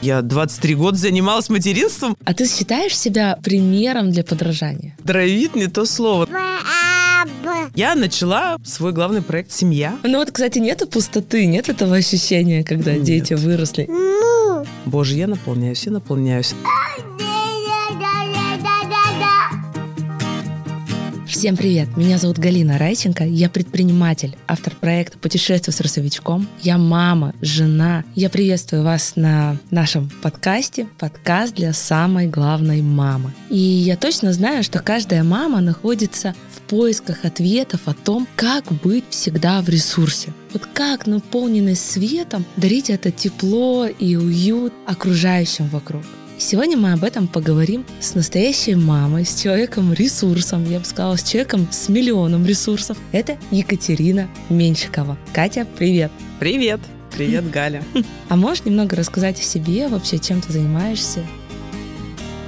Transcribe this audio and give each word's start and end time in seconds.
Я 0.00 0.22
23 0.22 0.74
года 0.76 0.96
занималась 0.96 1.48
материнством. 1.48 2.16
А 2.24 2.34
ты 2.34 2.46
считаешь 2.46 2.96
себя 2.96 3.38
примером 3.42 4.12
для 4.12 4.22
подражания? 4.22 4.96
Дровит 5.02 5.56
не 5.56 5.66
то 5.66 5.84
слово. 5.86 6.28
Я 7.74 7.94
начала 7.94 8.58
свой 8.64 8.92
главный 8.92 9.22
проект 9.22 9.50
«Семья». 9.50 9.98
Ну 10.04 10.18
вот, 10.18 10.30
кстати, 10.30 10.58
нету 10.58 10.86
пустоты, 10.86 11.46
нет 11.46 11.68
этого 11.68 11.96
ощущения, 11.96 12.62
когда 12.62 12.92
Нет. 12.94 13.02
дети 13.02 13.34
выросли. 13.34 13.88
Боже, 14.86 15.16
я 15.16 15.26
наполняюсь, 15.26 15.84
я 15.84 15.92
наполняюсь. 15.92 16.54
Всем 21.38 21.56
привет! 21.56 21.96
Меня 21.96 22.18
зовут 22.18 22.36
Галина 22.40 22.78
Райченко, 22.78 23.22
я 23.22 23.48
предприниматель, 23.48 24.36
автор 24.48 24.74
проекта 24.74 25.18
«Путешествие 25.18 25.72
с 25.72 25.80
русовичком». 25.80 26.48
Я 26.62 26.78
мама, 26.78 27.32
жена. 27.40 28.02
Я 28.16 28.28
приветствую 28.28 28.82
вас 28.82 29.12
на 29.14 29.56
нашем 29.70 30.10
подкасте, 30.20 30.88
подкаст 30.98 31.54
для 31.54 31.72
самой 31.72 32.26
главной 32.26 32.82
мамы. 32.82 33.32
И 33.50 33.56
я 33.56 33.96
точно 33.96 34.32
знаю, 34.32 34.64
что 34.64 34.80
каждая 34.80 35.22
мама 35.22 35.60
находится 35.60 36.34
в 36.56 36.60
поисках 36.62 37.24
ответов 37.24 37.82
о 37.84 37.94
том, 37.94 38.26
как 38.34 38.72
быть 38.82 39.04
всегда 39.10 39.62
в 39.62 39.68
ресурсе. 39.68 40.32
Вот 40.52 40.66
как 40.66 41.06
наполненность 41.06 41.88
светом 41.88 42.44
дарить 42.56 42.90
это 42.90 43.12
тепло 43.12 43.86
и 43.86 44.16
уют 44.16 44.72
окружающим 44.88 45.68
вокруг. 45.68 46.02
Сегодня 46.40 46.76
мы 46.76 46.92
об 46.92 47.02
этом 47.02 47.26
поговорим 47.26 47.84
с 47.98 48.14
настоящей 48.14 48.76
мамой, 48.76 49.26
с 49.26 49.42
человеком-ресурсом, 49.42 50.64
я 50.70 50.78
бы 50.78 50.84
сказала, 50.84 51.16
с 51.16 51.24
человеком 51.24 51.66
с 51.72 51.88
миллионом 51.88 52.46
ресурсов. 52.46 52.96
Это 53.10 53.36
Екатерина 53.50 54.28
Меньшикова. 54.48 55.18
Катя, 55.34 55.66
привет! 55.76 56.12
Привет. 56.38 56.78
Привет, 57.10 57.50
Галя. 57.52 57.82
А 58.28 58.36
можешь 58.36 58.64
немного 58.64 58.94
рассказать 58.94 59.40
о 59.40 59.42
себе, 59.42 59.88
вообще, 59.88 60.20
чем 60.20 60.40
ты 60.40 60.52
занимаешься? 60.52 61.26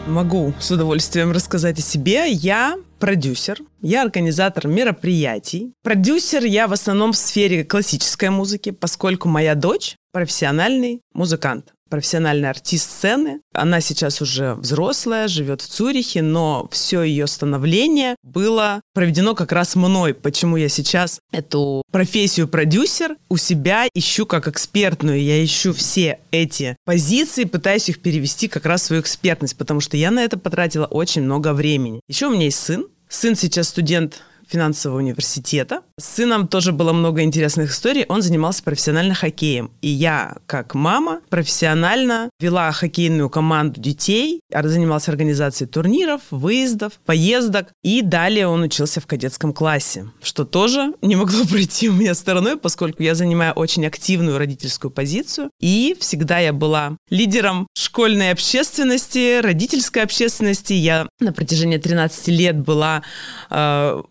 Могу 0.07 0.55
с 0.61 0.71
удовольствием 0.71 1.33
рассказать 1.33 1.81
о 1.81 1.83
себе. 1.83 2.31
Я 2.31 2.77
продюсер, 3.01 3.59
я 3.83 4.03
организатор 4.03 4.69
мероприятий. 4.69 5.73
Продюсер 5.83 6.45
я 6.45 6.69
в 6.69 6.73
основном 6.73 7.13
в 7.13 7.17
сфере 7.17 7.65
классической 7.65 8.31
музыки, 8.31 8.71
поскольку 8.71 9.29
моя 9.29 9.57
дочь 9.57 9.97
профессиональный 10.13 11.01
музыкант 11.13 11.73
профессиональный 11.91 12.49
артист 12.49 12.91
сцены. 12.91 13.41
Она 13.53 13.81
сейчас 13.81 14.23
уже 14.23 14.55
взрослая, 14.55 15.29
живет 15.29 15.61
в 15.61 15.69
Цюрихе, 15.69 16.23
но 16.23 16.69
все 16.73 17.03
ее 17.03 17.27
становление 17.27 18.17
было 18.23 18.81
проведено 18.95 19.35
как 19.35 19.53
раз 19.53 19.77
мной. 19.77 20.15
Почему 20.15 20.57
я 20.57 20.69
сейчас 20.69 21.21
эту 21.33 21.83
профессию 21.91 22.49
продюсер 22.49 23.17
у 23.29 23.37
себя 23.37 23.87
ищу 23.93 24.25
как 24.25 24.49
экспертную. 24.49 25.23
Я 25.23 25.45
ищу 25.45 25.75
все 25.75 26.21
эти 26.31 26.77
позиции, 26.85 27.45
пытаюсь 27.45 27.89
их 27.89 28.01
перевести 28.01 28.49
как 28.49 28.65
раз 28.65 28.83
в 28.83 28.85
свою 28.87 29.03
экспертность, 29.03 29.57
потому 29.57 29.81
что 29.81 29.97
я 29.97 30.11
на 30.11 30.21
это 30.25 30.39
потратила 30.39 30.87
очень 30.87 31.23
много 31.23 31.53
времени. 31.53 32.01
Еще 32.09 32.29
у 32.29 32.31
меня 32.31 32.45
есть 32.45 32.61
сын. 32.61 32.87
Сын 33.09 33.35
сейчас 33.35 33.69
студент 33.69 34.23
финансового 34.51 34.99
университета. 34.99 35.83
С 35.99 36.05
сыном 36.05 36.49
тоже 36.49 36.73
было 36.73 36.93
много 36.93 37.23
интересных 37.23 37.71
историй. 37.71 38.05
Он 38.09 38.23
занимался 38.23 38.63
профессионально 38.63 39.15
хоккеем. 39.15 39.71
И 39.81 39.89
я, 39.89 40.37
как 40.47 40.75
мама, 40.75 41.21
профессионально 41.29 42.31
вела 42.41 42.73
хоккейную 42.73 43.31
команду 43.31 43.81
детей, 43.81 44.41
занималась 44.51 45.09
организацией 45.09 45.69
турниров, 45.69 46.23
выездов, 46.31 46.95
поездок. 47.05 47.69
И 47.83 48.03
далее 48.03 48.47
он 48.47 48.63
учился 48.63 49.01
в 49.01 49.07
кадетском 49.07 49.53
классе, 49.53 50.07
что 50.23 50.45
тоже 50.45 50.95
не 51.03 51.17
могло 51.17 51.45
пройти 51.51 51.89
у 51.89 51.93
меня 51.93 52.15
стороной, 52.15 52.57
поскольку 52.57 53.03
я 53.03 53.15
занимаю 53.15 53.53
очень 53.55 53.87
активную 53.87 54.39
родительскую 54.39 54.91
позицию. 54.91 55.51
И 55.61 55.97
всегда 56.01 56.39
я 56.39 56.53
была 56.53 56.97
лидером 57.09 57.67
школьной 57.75 58.31
общественности, 58.31 59.41
родительской 59.41 60.03
общественности. 60.03 60.73
Я 60.73 61.09
на 61.21 61.33
протяжении 61.33 61.79
13 61.79 62.29
лет 62.29 62.59
была 62.59 63.03
э, 63.51 64.03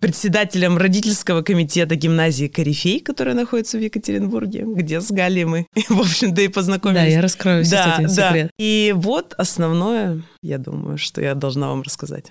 председателем 0.00 0.78
родительского 0.78 1.42
комитета 1.42 1.94
гимназии 1.94 2.46
«Корифей», 2.48 3.00
которая 3.00 3.34
находится 3.34 3.78
в 3.78 3.80
Екатеринбурге, 3.80 4.64
где 4.66 5.00
с 5.00 5.10
Галей 5.10 5.44
мы, 5.44 5.66
в 5.88 6.00
общем-то, 6.00 6.40
и 6.40 6.48
познакомились. 6.48 7.00
Да, 7.02 7.06
я 7.06 7.22
раскрою 7.22 7.64
Да, 7.70 7.98
да. 8.00 8.08
секрет. 8.08 8.50
И 8.58 8.92
вот 8.96 9.34
основное, 9.36 10.22
я 10.42 10.58
думаю, 10.58 10.96
что 10.96 11.20
я 11.20 11.34
должна 11.34 11.68
вам 11.68 11.82
рассказать. 11.82 12.26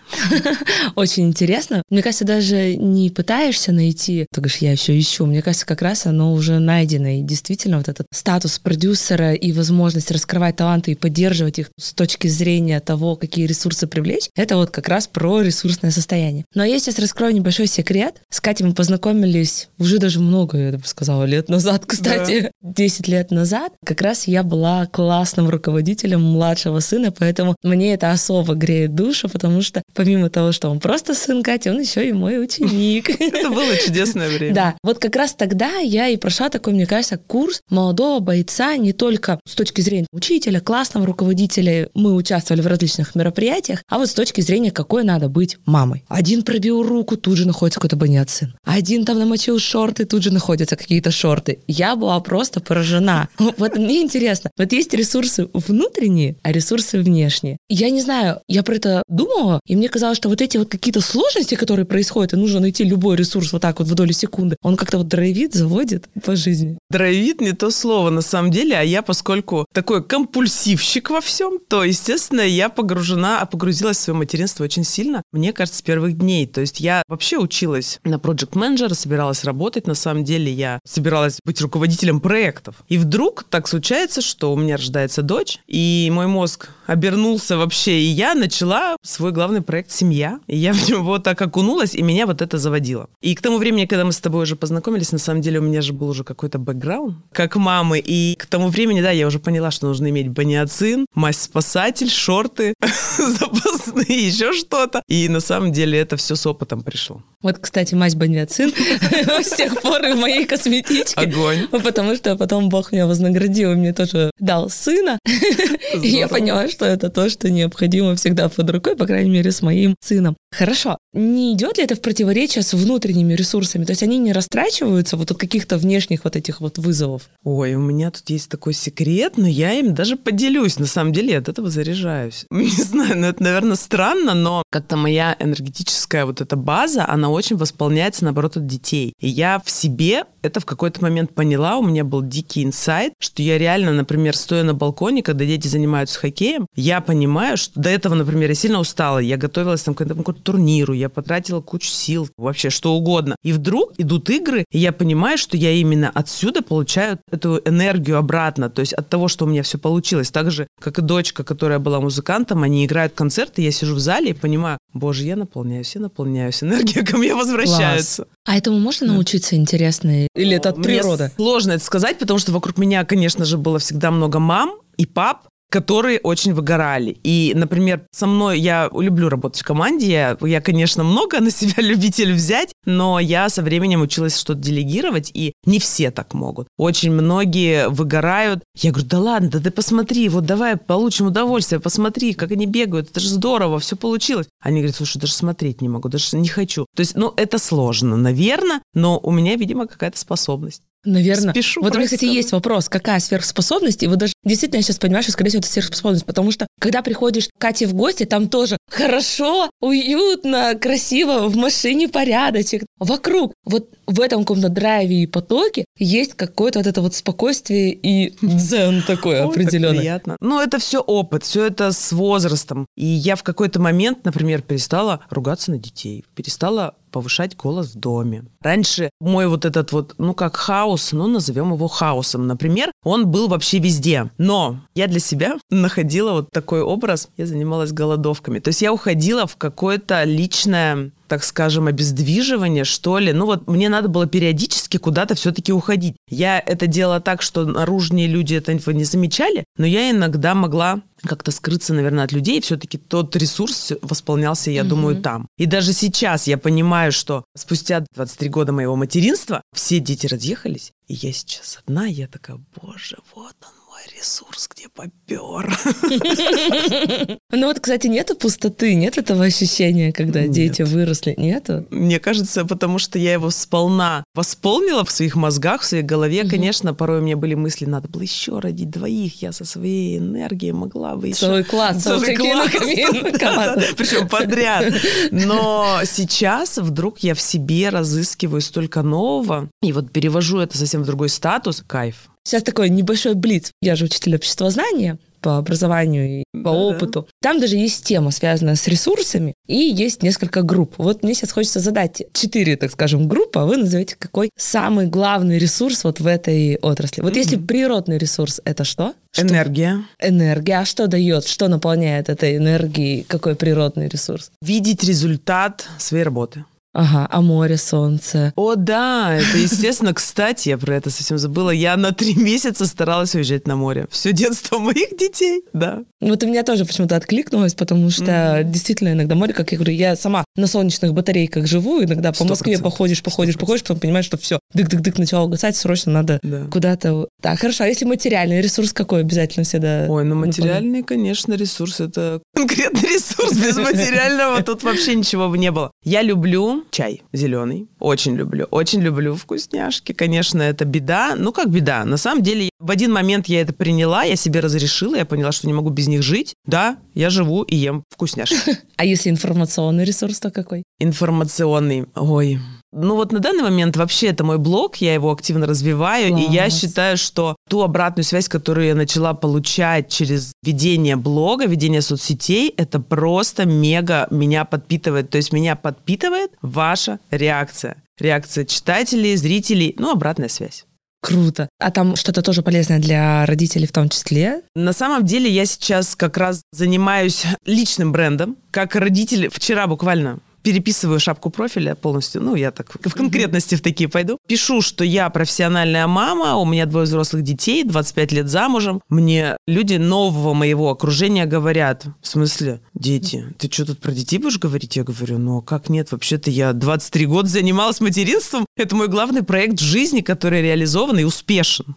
Очень 0.96 1.28
интересно. 1.28 1.84
Мне 1.90 2.02
кажется, 2.02 2.26
даже 2.26 2.76
не 2.76 3.12
пытаешься 3.12 3.72
найти, 3.72 4.26
ты 4.32 4.42
говоришь, 4.42 4.58
я 4.58 4.72
еще 4.72 4.98
ищу. 4.98 5.26
Мне 5.26 5.42
кажется, 5.42 5.66
как 5.66 5.82
раз 5.82 6.08
оно 6.08 6.34
уже 6.34 6.60
найдено. 6.60 7.10
И 7.10 7.22
действительно, 7.22 7.78
вот 7.78 7.88
этот 7.88 8.08
статус 8.12 8.58
продюсера 8.58 9.34
и 9.34 9.52
возможность 9.52 10.10
раскрывать 10.12 10.56
таланты 10.56 10.92
и 10.92 10.96
поддерживать 10.96 11.60
их 11.60 11.70
с 11.80 11.94
точки 11.94 12.28
зрения 12.28 12.80
того, 12.80 13.16
какие 13.16 13.46
ресурсы 13.46 13.86
привлечь, 13.86 14.30
это 14.36 14.56
вот 14.56 14.72
как 14.72 14.88
раз 14.88 15.08
про 15.08 15.42
ресурсное 15.42 15.92
состояние. 15.92 16.46
Но 16.56 16.64
я 16.64 16.80
сейчас 16.80 16.98
раскрою 16.98 17.36
небольшой 17.36 17.68
секрет. 17.68 18.22
С 18.30 18.42
Катей 18.42 18.66
мы 18.66 18.74
познакомились 18.74 19.70
уже 19.78 20.00
даже 20.00 20.20
много, 20.20 20.58
я 20.58 20.72
бы 20.72 20.86
сказала, 20.86 21.26
лет 21.26 21.48
назад, 21.50 21.84
кстати. 21.88 22.52
10 22.62 23.08
лет 23.08 23.32
назад. 23.32 23.74
Как 23.86 24.02
раз 24.02 24.28
я 24.28 24.44
была 24.44 24.88
классным 24.88 25.50
руководителем 25.50 26.22
младшего 26.22 26.80
сына, 26.80 27.12
поэтому 27.12 27.56
мне 27.64 27.99
это 28.00 28.12
особо 28.12 28.56
греет 28.56 28.96
душу, 28.96 29.28
потому 29.28 29.62
что 29.62 29.84
помимо 29.94 30.30
того, 30.30 30.54
что 30.54 30.70
он 30.70 30.80
просто 30.80 31.14
сын 31.14 31.44
Кати, 31.44 31.70
он 31.70 31.82
еще 31.82 32.08
и 32.08 32.14
мой 32.14 32.42
ученик. 32.42 33.10
Это 33.20 33.50
было 33.50 33.76
чудесное 33.76 34.30
время. 34.30 34.56
Да, 34.56 34.76
вот 34.84 35.00
как 35.00 35.16
раз 35.18 35.34
тогда 35.34 35.80
я 35.80 36.08
и 36.08 36.16
прошла 36.16 36.50
такой, 36.50 36.74
мне 36.74 36.86
кажется, 36.86 37.18
курс 37.18 37.62
молодого 37.70 38.20
бойца 38.22 38.78
не 38.78 38.94
только 38.94 39.40
с 39.46 39.54
точки 39.54 39.82
зрения 39.82 40.08
учителя, 40.14 40.62
классного 40.62 41.06
руководителя, 41.06 41.90
мы 41.94 42.14
участвовали 42.14 42.62
в 42.62 42.68
различных 42.68 43.16
мероприятиях, 43.16 43.84
а 43.90 43.98
вот 43.98 44.10
с 44.10 44.14
точки 44.14 44.40
зрения, 44.40 44.72
какой 44.72 45.04
надо 45.04 45.28
быть 45.28 45.58
мамой. 45.66 46.06
Один 46.08 46.44
пробил 46.44 46.82
руку, 46.84 47.18
тут 47.18 47.36
же 47.36 47.46
находится 47.46 47.80
какой-то 47.80 47.98
банят 47.98 48.30
сын. 48.30 48.56
Один 48.64 49.04
там 49.04 49.20
намочил 49.20 49.60
шорты, 49.60 50.06
тут 50.06 50.24
же 50.24 50.32
находятся 50.32 50.78
какие-то 50.78 51.12
шорты. 51.12 51.60
Я 51.68 51.98
была 51.98 52.20
просто 52.22 52.62
поражена. 52.62 53.28
Вот 53.58 53.76
мне 53.78 54.02
интересно, 54.02 54.52
вот 54.58 54.72
есть 54.72 54.94
ресурсы 54.94 55.50
внутренние, 55.54 56.38
а 56.44 56.52
ресурсы 56.52 57.00
внешние. 57.00 57.58
Я 57.68 57.89
не 57.92 58.02
знаю, 58.02 58.42
я 58.48 58.64
про 58.64 58.76
это 58.76 59.04
думала, 59.08 59.60
и 59.66 59.76
мне 59.76 59.90
казалось, 59.90 60.18
что 60.18 60.30
вот 60.30 60.42
эти 60.42 60.58
вот 60.58 60.70
какие-то 60.70 61.02
сложности, 61.02 61.56
которые 61.56 61.86
происходят, 61.86 62.34
и 62.34 62.38
нужно 62.38 62.60
найти 62.60 62.84
любой 62.84 63.16
ресурс 63.16 63.54
вот 63.54 63.62
так 63.62 63.80
вот 63.80 63.88
в 63.88 63.96
доли 63.96 64.12
секунды, 64.12 64.56
он 64.62 64.76
как-то 64.76 64.98
вот 64.98 65.08
драйвит, 65.08 65.54
заводит 65.54 66.08
по 66.24 66.36
жизни. 66.36 66.78
Драйвит 66.90 67.42
не 67.42 67.54
то 67.54 67.72
слово 67.72 68.10
на 68.10 68.22
самом 68.22 68.52
деле, 68.52 68.78
а 68.78 68.82
я, 68.82 69.02
поскольку 69.02 69.66
такой 69.74 70.04
компульсивщик 70.04 71.10
во 71.10 71.22
всем, 71.22 71.60
то, 71.68 71.84
естественно, 71.84 72.42
я 72.42 72.70
погружена, 72.70 73.42
а 73.42 73.46
погрузилась 73.46 73.98
в 73.98 74.02
свое 74.02 74.18
материнство 74.18 74.64
очень 74.64 74.84
сильно, 74.84 75.22
мне 75.32 75.54
кажется, 75.54 75.80
с 75.80 75.82
первых 75.82 76.18
дней. 76.18 76.48
То 76.48 76.62
есть 76.62 76.80
я 76.80 77.04
вообще 77.08 77.38
училась 77.38 78.00
на 78.04 78.20
проект 78.20 78.56
менеджера 78.56 78.94
собиралась 78.94 79.44
работать. 79.44 79.88
На 79.88 79.96
самом 79.96 80.24
деле 80.24 80.52
я 80.52 80.80
собиралась 80.86 81.40
быть 81.44 81.62
руководителем 81.62 82.20
проектов. 82.20 82.76
И 82.88 82.98
вдруг 82.98 83.44
так 83.50 83.68
случается, 83.68 84.22
что 84.22 84.54
у 84.54 84.56
меня 84.56 84.78
рождается 84.78 85.22
дочь, 85.22 85.60
и 85.68 86.10
мой 86.14 86.28
мозг 86.28 86.70
обернулся 86.86 87.58
вообще, 87.58 87.79
и 87.88 88.00
я 88.00 88.36
начала 88.36 88.96
свой 89.04 89.32
главный 89.32 89.62
проект 89.62 89.92
«Семья». 89.92 90.40
И 90.48 90.58
я 90.58 90.74
в 90.74 90.90
него 90.90 91.20
так 91.20 91.42
окунулась, 91.42 91.96
и 91.96 92.02
меня 92.02 92.26
вот 92.26 92.42
это 92.42 92.58
заводило. 92.58 93.10
И 93.22 93.36
к 93.36 93.42
тому 93.42 93.58
времени, 93.58 93.86
когда 93.86 94.06
мы 94.06 94.12
с 94.12 94.20
тобой 94.20 94.44
уже 94.44 94.56
познакомились, 94.56 95.12
на 95.12 95.20
самом 95.20 95.42
деле 95.42 95.60
у 95.60 95.64
меня 95.64 95.82
же 95.82 95.94
был 95.94 96.10
уже 96.10 96.24
какой-то 96.24 96.60
бэкграунд, 96.60 97.18
как 97.32 97.56
мамы. 97.56 98.00
И 98.00 98.36
к 98.38 98.46
тому 98.46 98.70
времени, 98.70 99.02
да, 99.02 99.12
я 99.12 99.28
уже 99.28 99.40
поняла, 99.40 99.72
что 99.72 99.88
нужно 99.88 100.10
иметь 100.10 100.30
баниацин, 100.30 101.06
мазь-спасатель, 101.14 102.10
шорты, 102.10 102.74
запасные, 103.18 104.28
еще 104.28 104.54
что-то. 104.54 105.02
И 105.08 105.30
на 105.30 105.40
самом 105.40 105.72
деле 105.72 106.00
это 106.00 106.18
все 106.18 106.36
с 106.36 106.46
опытом 106.46 106.82
пришло. 106.82 107.24
Вот, 107.42 107.58
кстати, 107.60 107.96
мазь 107.96 108.16
баниацин 108.16 108.74
с 109.42 109.56
тех 109.56 109.82
пор 109.82 110.04
и 110.04 110.14
в 110.14 110.18
моей 110.18 110.46
косметичке. 110.46 111.16
Огонь. 111.16 111.68
Потому 111.70 112.16
что 112.16 112.36
потом 112.36 112.68
Бог 112.68 112.92
меня 112.92 113.08
вознаградил, 113.08 113.72
и 113.72 113.76
мне 113.76 113.94
тоже 113.94 114.32
дал 114.40 114.70
сына. 114.70 115.20
И 116.02 116.08
я 116.08 116.28
поняла, 116.28 116.68
что 116.68 116.86
это 116.86 117.10
то, 117.10 117.30
что 117.30 117.50
необходимо 117.70 118.16
всегда 118.16 118.50
под 118.50 118.70
рукой, 118.72 118.96
по 118.96 119.06
крайней 119.06 119.30
мере, 119.30 119.52
с 119.52 119.62
моим 119.62 119.96
сыном. 120.02 120.36
Хорошо. 120.52 120.98
Не 121.14 121.54
идет 121.54 121.78
ли 121.78 121.84
это 121.84 121.96
в 121.96 122.02
противоречие 122.02 122.64
с 122.64 122.74
внутренними 122.74 123.34
ресурсами? 123.34 123.86
То 123.86 123.92
есть 123.92 124.04
они 124.04 124.18
не 124.18 124.34
растрачиваются 124.34 125.16
вот 125.16 125.32
от 125.32 125.38
каких-то 125.38 125.78
внешних 125.78 126.24
вот 126.24 126.36
этих 126.36 126.62
вот 126.62 126.78
вызовов? 126.78 127.24
Ой, 127.44 127.76
у 127.76 127.80
меня 127.80 128.12
тут 128.12 128.30
есть 128.30 128.50
такой 128.50 128.74
секрет, 128.74 129.34
но 129.38 129.48
я 129.48 129.74
им 129.74 129.94
даже 129.94 130.16
поделюсь. 130.16 130.80
На 130.80 130.88
самом 130.88 131.14
деле 131.14 131.38
от 131.38 131.50
этого 131.50 131.70
заряжаюсь. 131.70 132.46
Не 132.52 132.70
знаю, 132.70 133.18
ну 133.18 133.28
это, 133.28 133.44
наверное, 133.44 133.76
странно, 133.76 134.34
но 134.34 134.64
как-то 134.70 134.98
моя 134.98 135.36
энергетическая 135.40 136.26
вот 136.26 136.42
эта 136.42 136.56
база, 136.56 137.08
она 137.08 137.30
очень 137.30 137.56
восполняется, 137.56 138.24
наоборот, 138.24 138.58
от 138.58 138.66
детей. 138.66 139.14
И 139.20 139.28
я 139.28 139.62
в 139.64 139.70
себе 139.70 140.26
это 140.42 140.60
в 140.60 140.66
какой-то 140.66 141.02
момент 141.02 141.34
поняла, 141.34 141.78
у 141.78 141.84
меня 141.84 142.04
был 142.04 142.22
дикий 142.22 142.64
инсайт, 142.64 143.14
что 143.20 143.42
я 143.42 143.58
реально, 143.58 143.92
например, 143.92 144.36
стоя 144.36 144.64
на 144.64 144.74
балконе, 144.74 145.24
когда 145.24 145.46
дети 145.46 145.68
занимаются 145.68 146.20
хоккеем, 146.20 146.66
я 146.76 147.02
понимаю, 147.02 147.58
что 147.58 147.80
до 147.80 147.90
этого, 147.90 148.16
например, 148.16 148.50
я 148.50 148.56
сильно 148.56 148.80
устала, 148.80 149.20
я 149.20 149.38
готовилась 149.38 149.82
там 149.82 149.96
к 149.96 150.02
этому 150.02 150.24
какому-то 150.40 150.44
турниру, 150.44 150.94
я 150.94 151.10
потратила 151.10 151.62
кучу 151.62 151.90
сил, 151.90 152.28
вообще 152.38 152.70
что 152.70 152.94
угодно. 152.94 153.36
И 153.44 153.52
вдруг 153.54 153.94
идут 153.98 154.30
игры, 154.30 154.66
и 154.72 154.78
я 154.78 154.92
понимаю, 154.92 155.38
что 155.38 155.58
я 155.58 155.72
именно 155.72 156.10
отсюда 156.14 156.62
получаю 156.62 157.20
эту 157.32 157.62
энергию 157.66 158.18
обратно, 158.18 158.70
то 158.70 158.82
есть 158.82 158.94
от 158.94 159.10
того, 159.10 159.28
что 159.28 159.46
у 159.46 159.48
меня 159.48 159.64
все 159.64 159.78
получилось. 159.78 160.32
Так 160.32 160.52
же, 160.52 160.68
как 160.82 161.00
и 161.00 161.02
дочка, 161.02 161.44
которая 161.44 161.80
была 161.80 162.00
музыкантом, 162.00 162.64
они 162.64 162.86
играют 162.86 163.14
концерты, 163.14 163.62
я 163.62 163.72
сижу 163.72 163.96
в 163.96 164.00
зале 164.00 164.32
и 164.32 164.34
понимаю, 164.34 164.78
боже, 164.94 165.26
я 165.26 165.36
наполняюсь, 165.36 165.96
я 165.96 166.02
наполняюсь, 166.02 166.64
энергия 166.64 167.04
ко 167.04 167.18
мне 167.18 167.36
возвращается. 167.36 168.24
Класс. 168.24 168.28
А 168.46 168.58
этому 168.58 168.80
можно 168.80 169.08
научиться 169.08 169.56
интересно? 169.56 170.28
Или 170.36 170.56
это 170.56 170.70
от 170.70 170.82
природы? 170.82 171.32
Мне 171.38 171.46
сложно 171.46 171.72
это 171.74 171.84
сказать, 171.84 172.20
потому 172.20 172.40
что 172.40 172.52
вокруг 172.52 172.78
меня, 172.78 173.06
конечно 173.06 173.46
же, 173.46 173.58
было 173.58 173.80
всегда 173.80 174.12
много 174.12 174.40
мам 174.40 174.80
и 174.98 175.06
пап, 175.06 175.48
которые 175.70 176.20
очень 176.20 176.54
выгорали. 176.54 177.18
И, 177.24 177.54
например, 177.56 178.06
со 178.12 178.28
мной 178.28 178.60
я 178.60 178.90
люблю 178.92 179.30
работать 179.30 179.62
в 179.62 179.66
команде. 179.66 180.08
Я, 180.10 180.38
я, 180.42 180.62
конечно, 180.62 181.04
много 181.04 181.40
на 181.40 181.52
себя 181.52 181.76
любитель 181.78 182.34
взять, 182.34 182.74
но 182.86 183.20
я 183.20 183.50
со 183.50 183.62
временем 183.62 184.02
училась 184.02 184.38
что-то 184.38 184.62
делегировать, 184.62 185.32
и 185.34 185.54
не 185.66 185.80
все 185.80 186.12
так 186.12 186.34
могут. 186.34 186.68
Очень 186.78 187.12
многие 187.12 187.90
выгорают. 187.90 188.64
Я 188.76 188.92
говорю, 188.92 189.08
да 189.08 189.20
ладно, 189.20 189.50
да 189.50 189.60
ты 189.60 189.72
посмотри, 189.72 190.28
вот 190.30 190.46
давай 190.46 190.78
получим 190.78 191.28
удовольствие, 191.28 191.80
посмотри, 191.80 192.34
как 192.34 192.52
они 192.52 192.66
бегают, 192.66 193.12
это 193.12 193.20
же 193.20 193.30
здорово, 193.30 193.80
все 193.80 193.96
получилось. 193.96 194.48
Они 194.62 194.80
говорят, 194.80 194.96
слушай, 194.96 195.20
даже 195.20 195.34
смотреть 195.34 195.82
не 195.82 195.90
могу, 195.90 196.10
даже 196.10 196.36
не 196.38 196.48
хочу. 196.48 196.86
То 196.96 197.02
есть, 197.02 197.16
ну, 197.16 197.34
это 197.36 197.60
сложно, 197.60 198.18
наверное, 198.18 198.82
но 198.94 199.20
у 199.20 199.32
меня, 199.32 199.56
видимо, 199.56 199.88
какая-то 199.88 200.18
способность. 200.18 200.82
Наверное. 201.06 201.54
Спешу 201.54 201.82
вот 201.82 201.94
у 201.94 201.98
меня, 201.98 202.06
кстати, 202.06 202.26
есть 202.26 202.52
вопрос, 202.52 202.90
какая 202.90 203.20
сверхспособность? 203.20 204.04
И 204.04 204.08
вот 204.08 204.18
даже 204.18 204.34
действительно 204.44 204.80
я 204.80 204.84
сейчас 204.84 204.98
понимаю, 204.98 205.24
что, 205.24 205.32
скорее 205.32 205.50
всего, 205.50 205.60
это 205.60 205.70
сверхспособность, 205.70 206.26
потому 206.26 206.52
что, 206.52 206.68
когда 206.80 207.02
приходишь 207.02 207.48
к 207.48 207.62
Кате 207.62 207.88
в 207.88 207.94
гости, 207.94 208.26
там 208.26 208.50
тоже 208.50 208.78
хорошо, 208.92 209.70
уютно, 209.82 210.76
красиво, 210.76 211.48
в 211.48 211.56
машине 211.56 212.10
порядочек. 212.10 212.84
Вокруг, 212.98 213.54
вот 213.66 213.90
в 214.08 214.20
этом 214.22 214.42
каком-то 214.42 214.70
драйве 214.70 215.24
и 215.24 215.28
потоке 215.28 215.86
есть 215.98 216.34
какое-то 216.34 216.80
вот 216.80 216.88
это 216.88 217.02
вот 217.02 217.14
спокойствие 217.14 217.94
и 217.94 218.36
дзен 218.42 219.04
такой 219.08 219.42
определенный. 219.42 220.00
приятно. 220.00 220.38
Ну, 220.40 220.60
это 220.60 220.80
все 220.80 221.00
опыт, 221.00 221.44
все 221.44 221.66
это 221.66 221.92
с 221.92 222.12
возрастом. 222.12 222.86
И 222.96 223.06
я 223.06 223.36
в 223.36 223.44
какой-то 223.44 223.80
момент, 223.80 224.26
например, 224.26 224.62
перестала 224.62 225.22
ругаться 225.30 225.72
на 225.72 225.78
детей, 225.78 226.26
перестала 226.36 226.96
повышать 227.12 227.56
голос 227.56 227.96
в 227.96 228.00
доме. 228.00 228.46
Раньше 228.62 229.10
мой 229.20 229.48
вот 229.48 229.66
этот 229.66 229.92
вот, 229.92 230.16
ну 230.18 230.34
как 230.34 230.56
хаос, 230.56 231.12
ну 231.12 231.28
назовем 231.28 231.74
его 231.74 231.88
хаосом, 231.88 232.48
например, 232.48 232.92
он 233.04 233.28
был 233.28 233.48
вообще 233.48 233.80
везде. 233.80 234.30
Но 234.38 234.82
я 234.96 235.08
для 235.08 235.20
себя 235.20 235.58
находила 235.70 236.34
вот 236.34 236.50
такой 236.52 236.82
образ, 236.82 237.30
я 237.38 237.46
занималась 237.46 237.92
голодовками. 237.92 238.60
То 238.60 238.70
есть 238.70 238.82
я 238.82 238.94
уходила 238.94 239.48
в 239.48 239.58
какое-то 239.58 240.24
личное 240.24 241.12
так 241.30 241.44
скажем, 241.44 241.88
обездвиживание, 241.88 242.84
что 242.84 243.20
ли. 243.20 243.32
Ну 243.32 243.46
вот 243.46 243.68
мне 243.68 243.88
надо 243.88 244.10
было 244.10 244.28
периодически 244.28 244.98
куда-то 244.98 245.36
все-таки 245.36 245.72
уходить. 245.72 246.16
Я 246.28 246.60
это 246.60 246.88
делала 246.88 247.22
так, 247.22 247.42
что 247.42 247.66
наружные 247.66 248.28
люди 248.28 248.56
это 248.56 248.74
не 248.74 249.04
замечали, 249.04 249.64
но 249.78 249.86
я 249.86 250.10
иногда 250.12 250.56
могла 250.56 251.02
как-то 251.22 251.52
скрыться, 251.52 251.94
наверное, 251.94 252.24
от 252.24 252.32
людей. 252.32 252.62
Все-таки 252.62 252.98
тот 252.98 253.36
ресурс 253.36 253.94
восполнялся, 254.02 254.72
я 254.72 254.82
угу. 254.82 254.90
думаю, 254.90 255.22
там. 255.22 255.48
И 255.58 255.66
даже 255.66 255.94
сейчас 255.94 256.48
я 256.48 256.58
понимаю, 256.58 257.12
что 257.12 257.46
спустя 257.56 258.04
23 258.16 258.50
года 258.50 258.72
моего 258.72 258.96
материнства 258.96 259.62
все 259.74 260.00
дети 260.00 260.28
разъехались, 260.28 260.92
и 261.08 261.14
я 261.14 261.32
сейчас 261.32 261.80
одна, 261.86 262.06
я 262.06 262.28
такая, 262.28 262.60
боже, 262.82 263.18
вот 263.36 263.56
он 263.62 263.79
ресурс, 264.16 264.68
где 264.74 264.88
попер. 264.90 265.78
Ну 267.52 267.68
вот, 267.68 267.80
кстати, 267.80 268.08
нету 268.08 268.36
пустоты, 268.36 268.94
нет 268.94 269.18
этого 269.18 269.44
ощущения, 269.44 270.14
когда 270.14 270.48
дети 270.48 270.84
выросли, 270.84 271.34
нету? 271.38 271.86
Мне 271.90 272.20
кажется, 272.20 272.64
потому 272.64 273.00
что 273.00 273.18
я 273.18 273.34
его 273.34 273.50
сполна 273.50 274.24
восполнила 274.36 275.04
в 275.04 275.12
своих 275.12 275.36
мозгах, 275.36 275.82
в 275.82 275.86
своей 275.86 276.04
голове. 276.04 276.48
Конечно, 276.48 276.94
порой 276.94 277.20
у 277.20 277.22
меня 277.24 277.38
были 277.38 277.56
мысли, 277.56 277.86
надо 277.86 278.08
было 278.08 278.22
еще 278.22 278.60
родить 278.60 278.92
двоих, 278.92 279.42
я 279.42 279.52
со 279.52 279.66
своей 279.66 280.20
энергией 280.20 280.74
могла 280.74 281.16
бы 281.16 281.28
еще... 281.28 281.40
Целый 281.40 281.64
класс, 281.64 282.04
целый 282.04 282.36
класс. 282.36 282.72
Причем 283.98 284.28
подряд. 284.28 284.94
Но 285.32 286.02
сейчас 286.06 286.78
вдруг 286.78 287.20
я 287.20 287.34
в 287.34 287.42
себе 287.42 287.90
разыскиваю 287.90 288.62
столько 288.62 289.02
нового, 289.02 289.70
и 289.82 289.92
вот 289.92 290.12
перевожу 290.12 290.60
это 290.60 290.78
совсем 290.78 291.04
в 291.04 291.06
другой 291.06 291.30
статус. 291.30 291.84
Кайф. 291.86 292.30
Сейчас 292.50 292.64
такой 292.64 292.90
небольшой 292.90 293.36
блиц. 293.36 293.72
Я 293.80 293.96
же 293.96 294.06
учитель 294.06 294.36
обществознания 294.36 295.20
по 295.40 295.58
образованию 295.58 296.42
и 296.42 296.44
по 296.64 296.70
опыту. 296.70 297.28
Там 297.44 297.60
даже 297.60 297.76
есть 297.76 298.04
тема, 298.04 298.32
связанная 298.32 298.74
с 298.74 298.88
ресурсами, 298.88 299.54
и 299.68 299.76
есть 299.76 300.24
несколько 300.24 300.64
групп. 300.64 300.96
Вот 300.98 301.22
мне 301.22 301.36
сейчас 301.36 301.52
хочется 301.52 301.80
задать 301.80 302.24
четыре, 302.34 302.76
так 302.76 302.92
скажем, 302.92 303.28
группы, 303.28 303.60
а 303.60 303.66
вы 303.66 303.78
назовете, 303.78 304.16
какой 304.18 304.50
самый 304.58 305.06
главный 305.06 305.60
ресурс 305.60 306.04
вот 306.04 306.20
в 306.20 306.26
этой 306.26 306.78
отрасли. 306.78 307.22
Вот 307.22 307.34
mm-hmm. 307.34 307.38
если 307.38 307.58
природный 307.58 308.18
ресурс, 308.18 308.62
это 308.66 308.84
что? 308.84 309.14
что? 309.32 309.44
Энергия. 309.44 310.04
Энергия. 310.20 310.80
А 310.80 310.86
что 310.86 311.06
дает? 311.06 311.46
Что 311.46 311.68
наполняет 311.68 312.30
этой 312.30 312.58
энергией? 312.58 313.26
Какой 313.28 313.56
природный 313.56 314.08
ресурс? 314.08 314.50
Видеть 314.60 315.04
результат 315.04 315.88
своей 316.00 316.24
работы. 316.24 316.66
Ага, 316.94 317.28
а 317.30 317.42
море, 317.42 317.78
солнце. 317.78 318.52
О, 318.56 318.76
да, 318.76 319.36
это 319.36 319.58
естественно. 319.58 320.14
Кстати, 320.14 320.70
я 320.70 320.78
про 320.78 320.96
это 320.96 321.12
совсем 321.12 321.38
забыла. 321.38 321.70
Я 321.70 321.96
на 321.98 322.12
три 322.12 322.34
месяца 322.36 322.88
старалась 322.88 323.36
уезжать 323.36 323.68
на 323.68 323.76
море. 323.76 324.08
Все 324.10 324.34
детство 324.34 324.80
моих 324.80 325.16
детей, 325.18 325.62
да. 325.72 326.04
Вот 326.20 326.44
у 326.44 326.48
меня 326.48 326.64
тоже 326.64 326.86
почему-то 326.86 327.16
откликнулось, 327.16 327.76
потому 327.76 328.10
что 328.10 328.26
mm-hmm. 328.26 328.64
действительно 328.64 329.14
иногда 329.14 329.36
море, 329.36 329.54
как 329.54 329.72
я 329.72 329.78
говорю, 329.78 329.94
я 329.94 330.16
сама 330.16 330.44
на 330.56 330.66
солнечных 330.66 331.14
батарейках 331.14 331.68
живу, 331.68 332.04
иногда 332.04 332.32
по 332.32 332.44
100%. 332.44 332.50
Москве 332.50 332.80
походишь, 332.80 333.22
походишь, 333.22 333.56
100%. 333.56 333.60
походишь, 333.60 333.84
потом 333.84 334.00
понимаешь, 334.00 334.26
что 334.26 334.38
все, 334.38 334.60
дык-дык-дык 334.76 335.20
начало 335.20 335.46
угасать, 335.46 335.76
срочно 335.76 336.12
надо 336.12 336.40
да. 336.42 336.66
куда-то. 336.72 337.28
Так, 337.42 337.60
хорошо, 337.60 337.84
а 337.84 337.88
если 337.88 338.06
материальный 338.06 338.62
ресурс 338.62 338.94
какой 338.94 339.22
обязательно 339.22 339.64
всегда? 339.64 340.08
Ой, 340.10 340.26
ну 340.26 340.36
материальный, 340.36 341.04
конечно, 341.04 341.54
ресурс 341.54 342.00
это 342.00 342.42
конкретный 342.56 343.14
ресурс. 343.14 343.54
Без 343.54 343.78
материального 343.78 344.62
тут 344.64 344.84
вообще 344.84 345.16
ничего 345.16 345.50
бы 345.50 345.58
не 345.58 345.72
было. 345.72 345.92
Я 346.04 346.22
люблю 346.24 346.79
чай 346.92 347.22
зеленый. 347.34 347.88
Очень 348.00 348.36
люблю. 348.36 348.68
Очень 348.72 349.02
люблю 349.02 349.36
вкусняшки. 349.36 350.14
Конечно, 350.14 350.62
это 350.62 350.86
беда. 350.86 351.36
Ну, 351.38 351.52
как 351.52 351.70
беда? 351.70 352.06
На 352.06 352.18
самом 352.18 352.44
деле, 352.44 352.70
в 352.80 352.92
один 352.92 353.12
момент 353.12 353.48
я 353.48 353.62
это 353.62 353.74
приняла, 353.74 354.24
я 354.24 354.36
себе 354.36 354.60
разрешила, 354.60 355.16
я 355.16 355.26
поняла, 355.26 355.52
что 355.52 355.68
не 355.68 355.74
могу 355.74 355.90
без 355.90 356.08
них 356.08 356.22
жить. 356.22 356.56
Да, 356.66 356.98
я 357.14 357.30
живу 357.30 357.64
и 357.64 357.76
ем 357.76 358.04
вкусняшки. 358.10 358.78
А 358.98 359.06
если 359.06 359.30
информационный 359.30 360.04
ресурс, 360.04 360.42
то 360.42 360.52
какой? 360.52 360.84
Информационный. 361.00 362.06
Ой, 362.16 362.60
ну 362.92 363.16
вот 363.16 363.32
на 363.32 363.40
данный 363.40 363.64
момент 363.64 363.98
вообще 363.98 364.28
это 364.28 364.44
мой 364.44 364.58
блог, 364.58 364.98
я 364.98 365.14
его 365.14 365.32
активно 365.32 365.68
развиваю, 365.68 366.30
Класс. 366.30 366.42
и 366.42 366.52
я 366.52 366.70
считаю, 366.70 367.18
что 367.18 367.56
ту 367.70 367.82
обратную 367.82 368.24
связь, 368.24 368.48
которую 368.48 368.88
я 368.88 368.96
начала 368.96 369.34
получать 369.34 370.10
через 370.10 370.54
ведение 370.64 371.16
блога, 371.16 371.66
ведение 371.66 372.02
соцсетей, 372.02 372.74
это 372.78 373.00
просто 373.00 373.66
мега 373.66 374.28
меня 374.32 374.66
подпитывает. 374.66 375.30
То 375.30 375.38
есть 375.38 375.54
меня 375.54 375.76
подпитывает 375.76 376.52
ваша 376.62 377.20
реакция. 377.30 377.98
Реакция 378.20 378.66
читателей, 378.66 379.36
зрителей, 379.36 379.96
ну, 379.98 380.12
обратная 380.12 380.50
связь. 380.50 380.86
Круто. 381.22 381.68
А 381.80 381.92
там 381.92 382.16
что-то 382.16 382.42
тоже 382.42 382.62
полезное 382.62 383.00
для 383.00 383.46
родителей 383.46 383.86
в 383.86 383.92
том 383.92 384.10
числе? 384.10 384.62
На 384.74 384.94
самом 384.94 385.26
деле 385.26 385.50
я 385.50 385.66
сейчас 385.66 386.16
как 386.16 386.38
раз 386.38 386.62
занимаюсь 386.72 387.46
личным 387.66 388.12
брендом. 388.12 388.58
Как 388.72 388.96
родитель, 388.96 389.50
вчера 389.50 389.88
буквально 389.88 390.40
переписываю 390.64 391.20
шапку 391.20 391.50
профиля 391.50 391.96
полностью, 391.96 392.42
ну, 392.42 392.56
я 392.56 392.72
так 392.72 392.92
в 393.04 393.14
конкретности 393.14 393.76
в 393.76 393.82
такие 393.82 394.10
пойду. 394.10 394.38
Пишу, 394.48 394.82
что 394.82 395.04
я 395.04 395.30
профессиональная 395.30 396.08
мама, 396.08 396.56
у 396.56 396.66
меня 396.66 396.86
двое 396.86 397.06
взрослых 397.06 397.44
детей, 397.44 397.84
25 397.84 398.32
лет 398.32 398.50
замужем. 398.50 399.02
Мне 399.10 399.58
люди 399.68 399.96
нового 399.96 400.54
моего 400.54 400.90
окружения 400.90 401.46
говорят, 401.46 402.06
в 402.22 402.28
смысле, 402.28 402.82
дети, 402.94 403.46
ты 403.58 403.72
что 403.72 403.86
тут 403.86 404.00
про 404.00 404.12
детей 404.12 404.38
будешь 404.38 404.60
говорить? 404.60 404.96
Я 404.96 405.04
говорю, 405.04 405.38
ну, 405.38 405.60
а 405.60 405.62
как 405.62 405.90
нет? 405.90 406.12
Вообще-то 406.12 406.50
я 406.52 406.74
23 406.74 407.26
года 407.26 407.48
занималась 407.48 408.00
материнством. 408.02 408.66
Это 408.78 408.96
мой 408.96 409.08
главный 409.08 409.44
проект 409.44 409.80
жизни, 409.80 410.22
который 410.22 410.62
реализован 410.62 411.20
и 411.20 411.24
успешен. 411.24 411.96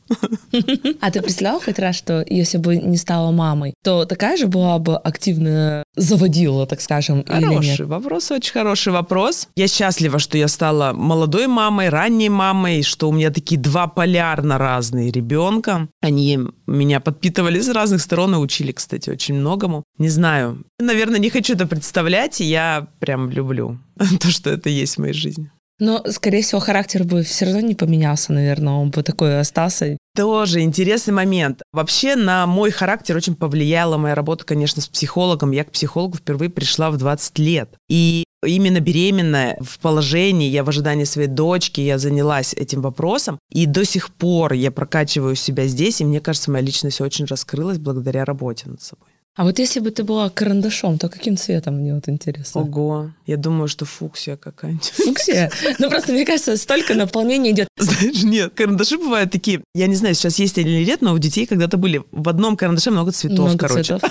А 1.00 1.10
ты 1.10 1.20
представляла 1.20 1.60
хоть 1.60 1.78
раз, 1.78 1.96
что 1.96 2.24
если 2.28 2.58
бы 2.58 2.76
не 2.76 2.96
стала 2.96 3.30
мамой, 3.30 3.74
то 3.82 4.04
такая 4.04 4.36
же 4.36 4.46
была 4.46 4.78
бы 4.78 4.96
активная 4.96 5.84
заводила, 5.96 6.66
так 6.66 6.80
скажем, 6.80 7.24
Хороший 7.26 7.58
или 7.58 7.64
нет? 7.64 7.80
вопрос, 7.80 8.30
очень 8.30 8.51
хороший 8.52 8.92
вопрос. 8.92 9.48
Я 9.56 9.68
счастлива, 9.68 10.18
что 10.18 10.38
я 10.38 10.48
стала 10.48 10.92
молодой 10.92 11.46
мамой, 11.46 11.88
ранней 11.88 12.28
мамой, 12.28 12.82
что 12.82 13.08
у 13.08 13.12
меня 13.12 13.30
такие 13.30 13.60
два 13.60 13.86
полярно 13.86 14.58
разные 14.58 15.10
ребенка. 15.10 15.88
Они 16.00 16.38
меня 16.66 17.00
подпитывали 17.00 17.60
с 17.60 17.68
разных 17.68 18.02
сторон 18.02 18.34
и 18.34 18.38
учили, 18.38 18.72
кстати, 18.72 19.10
очень 19.10 19.34
многому. 19.34 19.82
Не 19.98 20.08
знаю, 20.08 20.64
наверное, 20.78 21.18
не 21.18 21.30
хочу 21.30 21.54
это 21.54 21.66
представлять, 21.66 22.40
и 22.40 22.44
я 22.44 22.88
прям 22.98 23.30
люблю 23.30 23.78
то, 24.20 24.30
что 24.30 24.50
это 24.50 24.68
есть 24.68 24.96
в 24.96 24.98
моей 25.00 25.14
жизни. 25.14 25.50
Но, 25.78 26.00
скорее 26.12 26.42
всего, 26.42 26.60
характер 26.60 27.02
бы 27.02 27.24
все 27.24 27.46
равно 27.46 27.60
не 27.60 27.74
поменялся, 27.74 28.32
наверное, 28.32 28.74
он 28.74 28.90
бы 28.90 29.02
такой 29.02 29.40
остался. 29.40 29.96
Тоже 30.14 30.60
интересный 30.60 31.12
момент. 31.12 31.62
Вообще 31.72 32.14
на 32.14 32.46
мой 32.46 32.70
характер 32.70 33.16
очень 33.16 33.34
повлияла 33.34 33.96
моя 33.96 34.14
работа, 34.14 34.44
конечно, 34.44 34.80
с 34.80 34.86
психологом. 34.86 35.50
Я 35.50 35.64
к 35.64 35.72
психологу 35.72 36.18
впервые 36.18 36.50
пришла 36.50 36.90
в 36.92 36.98
20 36.98 37.38
лет. 37.40 37.74
И 37.88 38.22
именно 38.44 38.80
беременная 38.80 39.56
в 39.60 39.78
положении, 39.78 40.48
я 40.48 40.64
в 40.64 40.68
ожидании 40.68 41.04
своей 41.04 41.28
дочки, 41.28 41.80
я 41.80 41.98
занялась 41.98 42.54
этим 42.54 42.82
вопросом, 42.82 43.38
и 43.50 43.66
до 43.66 43.84
сих 43.84 44.10
пор 44.10 44.52
я 44.52 44.70
прокачиваю 44.70 45.34
себя 45.36 45.66
здесь, 45.66 46.00
и 46.00 46.04
мне 46.04 46.20
кажется, 46.20 46.50
моя 46.50 46.64
личность 46.64 47.00
очень 47.00 47.26
раскрылась 47.26 47.78
благодаря 47.78 48.24
работе 48.24 48.68
над 48.68 48.82
собой. 48.82 49.11
А 49.34 49.44
вот 49.44 49.58
если 49.58 49.80
бы 49.80 49.90
ты 49.90 50.04
была 50.04 50.28
карандашом, 50.28 50.98
то 50.98 51.08
каким 51.08 51.38
цветом 51.38 51.76
мне 51.76 51.94
вот 51.94 52.06
интересно? 52.06 52.60
Ого, 52.60 53.12
я 53.26 53.38
думаю, 53.38 53.66
что 53.66 53.86
фуксия 53.86 54.36
какая-нибудь. 54.36 54.92
Фуксия? 54.94 55.50
Ну 55.78 55.88
просто, 55.88 56.12
мне 56.12 56.26
кажется, 56.26 56.58
столько 56.58 56.92
наполнения 56.94 57.52
идет. 57.52 57.68
Знаешь, 57.78 58.22
нет, 58.24 58.52
карандаши 58.54 58.98
бывают 58.98 59.30
такие, 59.30 59.62
я 59.74 59.86
не 59.86 59.94
знаю, 59.94 60.14
сейчас 60.14 60.38
есть 60.38 60.58
или 60.58 60.84
нет, 60.84 61.00
но 61.00 61.14
у 61.14 61.18
детей 61.18 61.46
когда-то 61.46 61.78
были 61.78 62.02
в 62.12 62.28
одном 62.28 62.58
карандаше 62.58 62.90
много 62.90 63.12
цветов, 63.12 63.38
Много 63.38 63.68
короче. 63.68 63.98